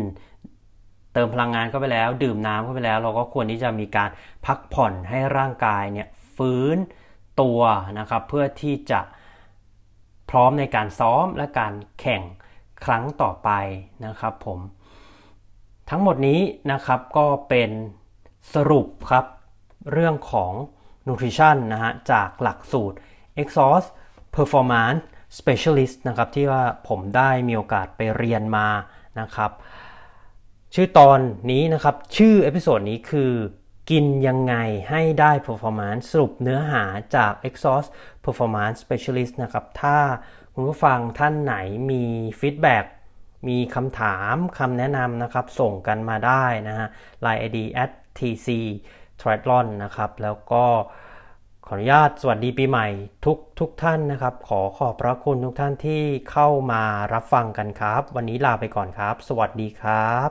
[1.13, 4.11] เติมพลังงานเข้าไปแล้ว ดื่มน้ำเข้าไปแล้ว เราก็ควรที่จะมีการ
[4.47, 6.77] พักผ่อนให้ร่างกายเนี่ยฟื้น
[7.41, 7.61] ตัว
[7.99, 9.01] นะครับเพื่อที่จะ
[10.31, 12.23] พร้อมในการซ้อมและการแข่ง
[12.85, 13.51] ครั้งต่อไป
[14.07, 14.61] นะครับผม
[15.91, 16.41] ทั้งหมดนี้
[16.73, 17.71] นะครับก็เป็น
[18.55, 19.25] สรุปครับ
[19.93, 20.53] เรื่องของ
[21.07, 22.97] nutrition นะฮะจากหลักสูตร
[23.43, 23.89] EXOS
[24.37, 25.03] performance
[25.39, 28.69] specialist นะครับที่ว่าผมได้มีโอกาสไปเรียนมา
[29.21, 29.51] นะครับ
[30.75, 31.19] ชื่อตอน
[31.51, 33.33] นี้นะครับ ชื่อ episode นี้คือ
[33.91, 34.55] กินยังไง
[34.91, 36.85] ให้ได้ performance สรุปเนื้อหา
[37.17, 37.89] จาก EXOS
[38.25, 39.99] performance specialist นะครับ ถ้า
[40.55, 41.55] คุณผู้ฟังท่านไหน
[41.91, 42.05] มี
[42.41, 42.85] ฟีดแบ็ก
[43.49, 46.87] มีคำถามคำแนะนำนะครับ ส่งกันมาได้นะฮะ
[47.25, 48.49] line id at tc
[49.21, 50.65] triathlon นะครับ แล้วก็
[51.67, 52.87] ขออนุญาตสวัสดีปีใหม่
[53.25, 56.83] ทุกทุกท่านนะครับ ขอขอบพระคุณทุกท่านที่เข้ามา
[57.13, 60.31] รับฟังกันครับ วันนี้ลาไปก่อนครับ สวัสดีครับ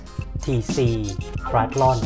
[0.43, 0.75] tc
[1.47, 1.99] triathlon